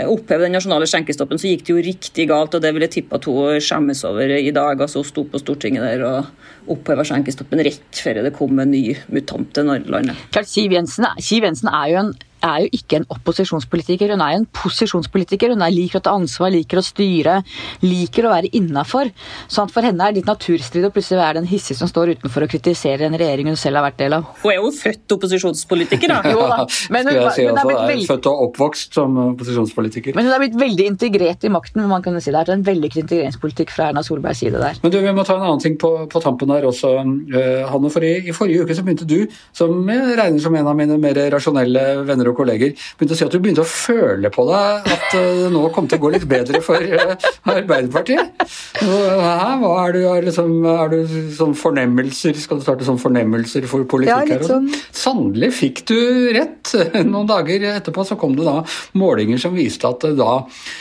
oppheve 0.00 0.46
den 0.46 0.54
nasjonale 0.54 0.86
skjenkestoppen, 0.86 1.40
så 1.40 1.50
gikk 1.50 1.64
det 1.66 1.72
jo 1.72 1.82
riktig 1.82 2.26
galt. 2.30 2.54
og 2.54 2.62
Det 2.62 2.70
vil 2.72 2.84
jeg 2.86 2.94
tippe 2.94 3.18
at 3.18 3.26
hun 3.26 3.58
skjemmes 3.60 4.04
over 4.06 4.32
i 4.36 4.52
dag. 4.54 4.80
altså 4.80 5.02
Hun 5.02 5.08
sto 5.08 5.24
på 5.26 5.40
Stortinget 5.42 5.82
der 5.82 6.04
og 6.06 6.70
oppheva 6.70 7.04
skjenkestoppen 7.04 7.64
rett 7.66 8.02
før 8.04 8.22
det 8.22 8.34
kom 8.36 8.58
en 8.62 8.70
ny 8.70 8.94
mutant 9.10 9.50
til 9.54 9.66
Norge. 9.66 10.14
Siv 10.46 10.76
Jensen, 10.76 11.08
Siv 11.18 11.48
Jensen 11.48 11.72
er 11.72 11.90
jo 11.90 12.02
en 12.04 12.14
er 12.44 12.64
jo 12.64 12.70
ikke 12.80 13.00
en 13.00 13.06
opposisjonspolitiker, 13.12 14.14
hun 14.14 14.24
er 14.24 14.34
jo 14.34 14.40
en 14.42 14.48
posisjonspolitiker. 14.60 15.54
Hun 15.54 15.64
er 15.64 15.74
liker 15.74 16.00
å 16.00 16.04
ta 16.06 16.14
ansvar, 16.16 16.52
liker 16.54 16.80
å 16.80 16.84
styre, 16.84 17.40
liker 17.84 18.26
å 18.26 18.32
være 18.34 18.50
innafor. 18.56 19.10
Sånn 19.50 19.70
for 19.72 19.86
henne 19.86 20.04
er 20.06 20.14
det 20.14 20.22
litt 20.22 20.30
naturstrid 20.30 20.86
å 20.86 20.92
plutselig 20.94 21.20
være 21.20 21.40
den 21.40 21.48
hissige 21.50 21.80
som 21.80 21.90
står 21.90 22.14
utenfor 22.16 22.46
og 22.46 22.52
kritiserer 22.52 23.06
en 23.08 23.18
regjering 23.20 23.50
hun 23.50 23.60
selv 23.60 23.80
har 23.80 23.88
vært 23.88 24.00
del 24.02 24.18
av. 24.18 24.28
Hun 24.42 24.52
er 24.52 24.58
jo 24.60 24.72
født 24.76 25.16
opposisjonspolitiker, 25.16 26.12
da. 26.12 26.20
jo 26.34 26.46
da. 26.50 26.64
Men 26.94 27.10
hun, 27.10 27.20
si 27.34 27.46
hun 27.48 27.60
er, 27.60 27.74
er 27.86 28.04
født 28.08 28.30
og 28.30 28.44
oppvokst 28.48 28.98
som 28.98 29.18
opposisjonspolitiker. 29.30 30.16
Men 30.18 30.28
hun 30.28 30.36
er 30.36 30.44
blitt 30.44 30.58
veldig 30.60 30.88
integrert 30.94 31.46
i 31.46 31.52
makten, 31.52 31.86
man 31.90 32.04
kan 32.04 32.18
si 32.20 32.32
det 32.32 32.40
er 32.40 32.54
en 32.54 32.64
vellykket 32.66 33.04
integreringspolitikk 33.04 33.72
fra 33.74 33.90
Erna 33.90 34.02
Solbergs 34.06 34.42
side 34.42 34.60
der. 34.60 34.78
Men 34.82 34.92
du, 34.94 34.98
vi 35.02 35.14
må 35.14 35.24
ta 35.26 35.36
en 35.36 35.46
annen 35.46 35.62
ting 35.62 35.76
på, 35.80 35.90
på 36.10 36.22
tampen 36.22 36.50
der 36.52 36.66
også, 36.68 36.92
uh, 37.02 37.70
Hanne. 37.70 37.90
For 37.92 38.06
i, 38.06 38.12
i, 38.30 38.34
forrige 38.36 38.64
uke 38.64 38.76
så 38.76 38.84
begynte 38.86 39.08
du, 39.08 39.18
som 39.56 39.88
jeg 39.90 40.18
regner 40.18 40.42
som 40.42 40.54
en 40.56 40.70
av 40.70 40.78
mine 40.78 40.98
mer 41.00 41.18
rasjonelle 41.34 41.84
venner 42.08 42.29
og 42.32 42.38
kolleger, 42.38 42.74
begynte 42.98 43.16
å 43.16 43.18
si 43.18 43.26
at 43.26 43.34
du 43.34 43.38
begynte 43.42 43.64
å 43.64 43.68
føle 43.68 44.30
på 44.32 44.46
deg 44.48 44.90
at 44.94 45.06
det 45.14 45.50
nå 45.54 45.62
kom 45.74 45.88
til 45.90 46.00
å 46.00 46.04
gå 46.04 46.12
litt 46.14 46.26
bedre 46.30 46.62
for 46.64 46.80
uh, 46.80 47.14
Arbeiderpartiet. 47.50 48.44
Hæ? 48.80 49.56
Hva 49.60 49.72
er 49.84 49.96
du, 49.96 50.00
er, 50.10 50.26
liksom, 50.28 50.52
er 50.70 50.92
du 50.92 51.14
sånn 51.36 51.54
fornemmelser? 51.58 52.38
Skal 52.40 52.60
du 52.60 52.66
starte 52.66 52.88
sånn 52.88 53.00
fornemmelser 53.00 53.66
for 53.70 53.86
politikk 53.90 54.32
ja, 54.32 54.38
her? 54.38 54.46
Sånn. 54.46 54.68
Sannelig 54.96 55.52
fikk 55.60 55.84
du 55.90 55.98
rett. 56.36 56.74
Noen 57.12 57.28
dager 57.30 57.66
etterpå 57.74 58.06
så 58.08 58.18
kom 58.20 58.36
det 58.38 58.46
da 58.48 58.60
målinger 58.98 59.40
som 59.42 59.56
viste 59.56 59.88
at 59.88 60.04
da 60.16 60.30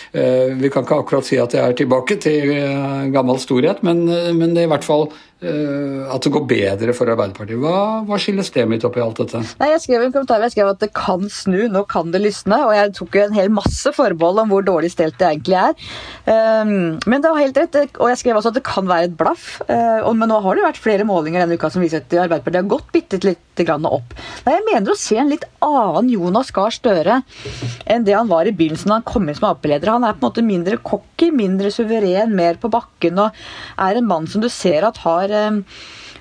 Vi 0.10 0.70
kan 0.72 0.86
ikke 0.86 1.00
akkurat 1.03 1.25
si 1.25 1.38
at 1.41 1.53
jeg 1.56 1.62
er 1.63 1.75
tilbake 1.77 2.18
til 2.22 2.53
gammel 3.13 3.39
storhet, 3.41 3.84
men, 3.86 4.06
men 4.38 4.56
det 4.56 4.63
er 4.63 4.70
i 4.70 4.72
hvert 4.72 4.88
fall 4.88 5.10
Eh, 5.10 5.28
at 5.39 6.25
det 6.25 6.31
går 6.36 6.43
bedre 6.50 6.93
for 6.96 7.08
Arbeiderpartiet. 7.08 7.60
Hva, 7.62 8.01
hva 8.08 8.17
skilles 8.19 8.50
det 8.51 8.65
midt 8.67 8.84
oppi 8.88 9.00
alt 9.00 9.22
dette? 9.22 9.39
Nei, 9.62 9.69
Jeg 9.72 9.84
skrev 9.86 10.03
en 10.03 10.12
kommentar 10.12 10.43
jeg 10.43 10.55
skrev 10.55 10.72
at 10.74 10.81
det 10.84 10.89
kan 10.98 11.29
snu, 11.31 11.62
nå 11.72 11.86
kan 11.88 12.12
det 12.12 12.22
lysne. 12.24 12.58
Og 12.67 12.74
jeg 12.75 12.93
tok 12.98 13.15
en 13.22 13.38
hel 13.38 13.51
masse 13.53 13.93
forbehold 13.96 14.43
om 14.43 14.51
hvor 14.51 14.65
dårlig 14.67 14.91
stelt 14.91 15.15
det 15.22 15.29
egentlig 15.29 15.60
er. 15.62 15.77
Um, 16.27 17.00
men 17.08 17.24
det 17.24 17.31
var 17.31 17.39
helt 17.39 17.60
rett. 17.62 17.79
Og 18.00 18.12
jeg 18.12 18.22
skrev 18.24 18.39
også 18.39 18.51
at 18.51 18.60
det 18.60 18.65
kan 18.67 18.89
være 18.89 19.10
et 19.10 19.17
blaff. 19.19 19.62
Uh, 19.69 20.03
men 20.12 20.27
nå 20.31 20.41
har 20.43 20.60
det 20.60 20.65
vært 20.67 20.81
flere 20.84 21.08
målinger 21.08 21.46
denne 21.46 21.60
uka 21.60 21.72
som 21.72 21.84
viser 21.84 22.03
at 22.03 22.17
Arbeiderpartiet 22.25 22.62
har 22.63 22.72
gått 22.75 22.91
bitte 22.96 23.22
lite 23.24 23.67
grann 23.67 23.88
opp. 23.88 24.15
Nei, 24.46 24.58
jeg 24.58 24.67
mener 24.67 24.93
å 24.93 25.00
se 25.00 25.19
en 25.19 25.31
litt 25.31 25.48
annen 25.63 26.12
Jonas 26.12 26.51
Gahr 26.55 26.74
Støre 26.74 27.22
enn 27.89 28.05
det 28.08 28.15
han 28.15 28.29
var 28.29 28.48
i 28.48 28.53
begynnelsen 28.55 28.91
da 28.91 29.00
han 29.00 29.08
kom 29.08 29.27
inn 29.27 29.38
som 29.38 29.50
Ap-leder. 29.53 29.93
Han 29.96 30.08
er 30.08 30.17
på 30.17 30.24
en 30.24 30.27
måte 30.29 30.46
mindre 30.46 30.79
cocky, 30.84 31.09
mindre 31.35 31.71
suveren, 31.73 32.31
mer 32.35 32.55
på 32.61 32.71
bakken 32.71 33.19
og 33.19 33.35
er 33.77 33.99
en 33.99 34.07
mann 34.07 34.27
som 34.31 34.41
du 34.41 34.49
ser 34.49 34.88
at 34.88 35.03
har 35.03 35.35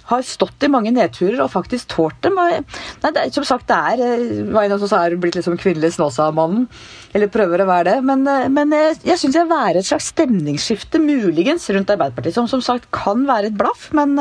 har, 0.09 0.19
eh, 0.19 0.27
stått 0.27 0.65
i 0.65 0.71
mange 0.73 0.93
nedturer 0.95 1.41
og 1.45 1.51
faktisk 1.53 1.89
tålt 1.93 2.21
dem. 2.25 2.35
Nei, 2.39 2.61
det 3.03 3.17
er, 3.17 3.31
som 3.35 3.45
sagt, 3.45 3.69
det 3.69 3.77
er 3.77 4.03
eh, 4.05 4.45
var 4.53 4.65
en 4.65 4.77
oss 4.77 4.93
er 4.93 5.17
blitt 5.21 5.39
liksom 5.39 5.59
kvinnelig 5.61 5.95
Snåsa-mannen. 5.97 6.69
Eller 7.17 7.31
prøver 7.33 7.63
å 7.65 7.69
være 7.69 7.93
det. 7.93 7.97
Men, 8.05 8.27
eh, 8.27 8.49
men 8.53 8.75
jeg, 8.75 9.01
jeg 9.05 9.23
syns 9.23 9.39
jeg 9.41 9.49
er 9.49 9.81
et 9.81 9.89
slags 9.89 10.13
stemningsskifte, 10.15 11.01
muligens, 11.03 11.69
rundt 11.75 11.93
Arbeiderpartiet. 11.95 12.35
Som 12.35 12.49
som 12.49 12.65
sagt 12.65 12.91
kan 12.95 13.27
være 13.29 13.53
et 13.53 13.59
blaff, 13.59 13.91
men 13.97 14.17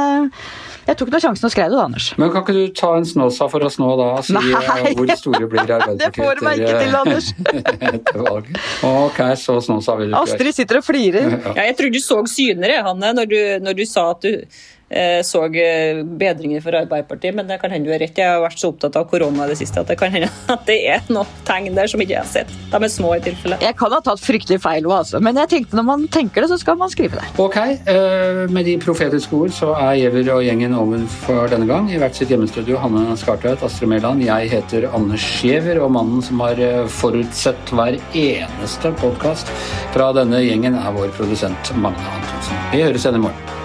jeg 0.88 0.96
tok 1.00 1.10
nå 1.12 1.20
sjansen 1.20 1.48
og 1.48 1.52
skrev 1.52 1.74
det, 1.74 1.80
Anders. 1.84 2.08
Men 2.20 2.32
kan 2.32 2.46
ikke 2.46 2.56
du 2.56 2.76
ta 2.76 2.94
en 2.96 3.08
Snåsa 3.08 3.50
for 3.52 3.64
oss 3.68 3.76
nå, 3.80 3.90
da? 4.00 4.08
Og 4.20 4.24
si 4.28 4.36
Nei. 4.36 4.94
hvor 4.96 5.12
store 5.20 5.50
blir 5.52 5.64
Arbeiderpartiet 5.64 6.00
det 6.04 6.12
får 6.16 6.44
meg 6.46 6.64
ikke 6.64 6.80
til, 6.84 6.96
Anders. 7.02 7.34
etter 7.92 8.24
valget? 8.24 8.64
Ok, 8.88 9.22
så 9.42 9.60
Snåsa 9.64 9.98
vil 10.00 10.12
du 10.12 10.16
ikke 10.16 10.24
Astrid 10.24 10.60
sitter 10.62 10.82
og 10.82 10.88
flirer. 10.88 11.36
Ja, 11.58 11.64
jeg 11.70 11.78
tror 11.80 11.92
du 11.92 12.00
så 12.04 12.18
synere, 12.30 12.82
Hanne, 12.86 13.14
når 13.18 13.30
du, 13.32 13.38
når 13.64 13.78
du 13.80 13.86
sa 13.88 14.10
at 14.14 14.26
du 14.26 14.34
Eh, 14.38 14.76
så 14.90 15.44
eh, 15.52 16.00
bedringer 16.00 16.62
for 16.64 16.76
Arbeiderpartiet, 16.80 17.36
men 17.36 17.48
det 17.50 17.60
kan 17.60 17.74
hende 17.74 17.90
du 17.90 17.92
har 17.92 18.00
rett. 18.00 18.18
Jeg 18.18 18.30
har 18.32 18.40
vært 18.44 18.62
så 18.62 18.72
opptatt 18.72 18.96
av 18.96 19.08
korona 19.12 19.44
i 19.44 19.52
det 19.52 19.58
siste 19.60 19.82
at 19.82 19.90
det 19.92 19.98
kan 20.00 20.14
hende 20.14 20.30
at 20.54 20.64
det 20.70 20.78
er 20.88 21.04
noen 21.12 21.28
tegn 21.48 21.76
der 21.76 21.92
som 21.92 22.04
ikke 22.04 22.16
jeg 22.16 22.24
har 22.24 22.30
sett. 22.32 22.54
De 22.72 22.80
er 22.80 22.94
små 22.94 23.14
i 23.18 23.24
tilfelle. 23.24 23.60
Jeg 23.64 23.76
kan 23.80 23.92
ha 23.92 24.00
tatt 24.04 24.24
fryktelig 24.24 24.62
feil 24.64 24.88
altså. 24.88 25.20
Men 25.24 25.40
jeg 25.44 25.52
tenkte 25.52 25.80
når 25.80 25.88
man 25.90 26.06
tenker 26.14 26.44
det, 26.44 26.52
så 26.54 26.60
skal 26.62 26.80
man 26.80 26.92
skrive 26.94 27.20
det. 27.20 27.28
Ok, 27.44 27.58
eh, 27.60 28.44
med 28.54 28.68
de 28.70 28.78
profetiske 28.82 29.36
ord 29.36 29.56
så 29.56 29.74
er 29.76 29.98
Giæver 29.98 30.32
og 30.38 30.46
gjengen 30.46 30.78
over 30.78 31.04
for 31.26 31.52
denne 31.52 31.68
gang. 31.70 31.92
I 31.92 32.00
hvert 32.00 32.16
sitt 32.16 32.32
hjemmestudio 32.32 32.80
Hanne 32.80 33.18
Skartveit, 33.20 33.64
Astrid 33.66 33.92
Mæland. 33.92 34.24
Jeg 34.24 34.52
heter 34.54 34.88
Anders 34.94 35.28
Giæver, 35.42 35.82
og 35.84 35.92
mannen 35.98 36.24
som 36.24 36.40
har 36.46 36.62
forutsett 36.92 37.76
hver 37.76 38.00
eneste 38.16 38.94
podkast 39.02 39.52
fra 39.96 40.14
denne 40.16 40.42
gjengen, 40.46 40.80
er 40.80 40.96
vår 40.96 41.12
produsent 41.20 41.76
Magne 41.76 42.18
Antonsen. 42.18 42.66
Vi 42.72 42.86
høres 42.86 43.04
igjen 43.04 43.20
i 43.20 43.28
morgen. 43.28 43.57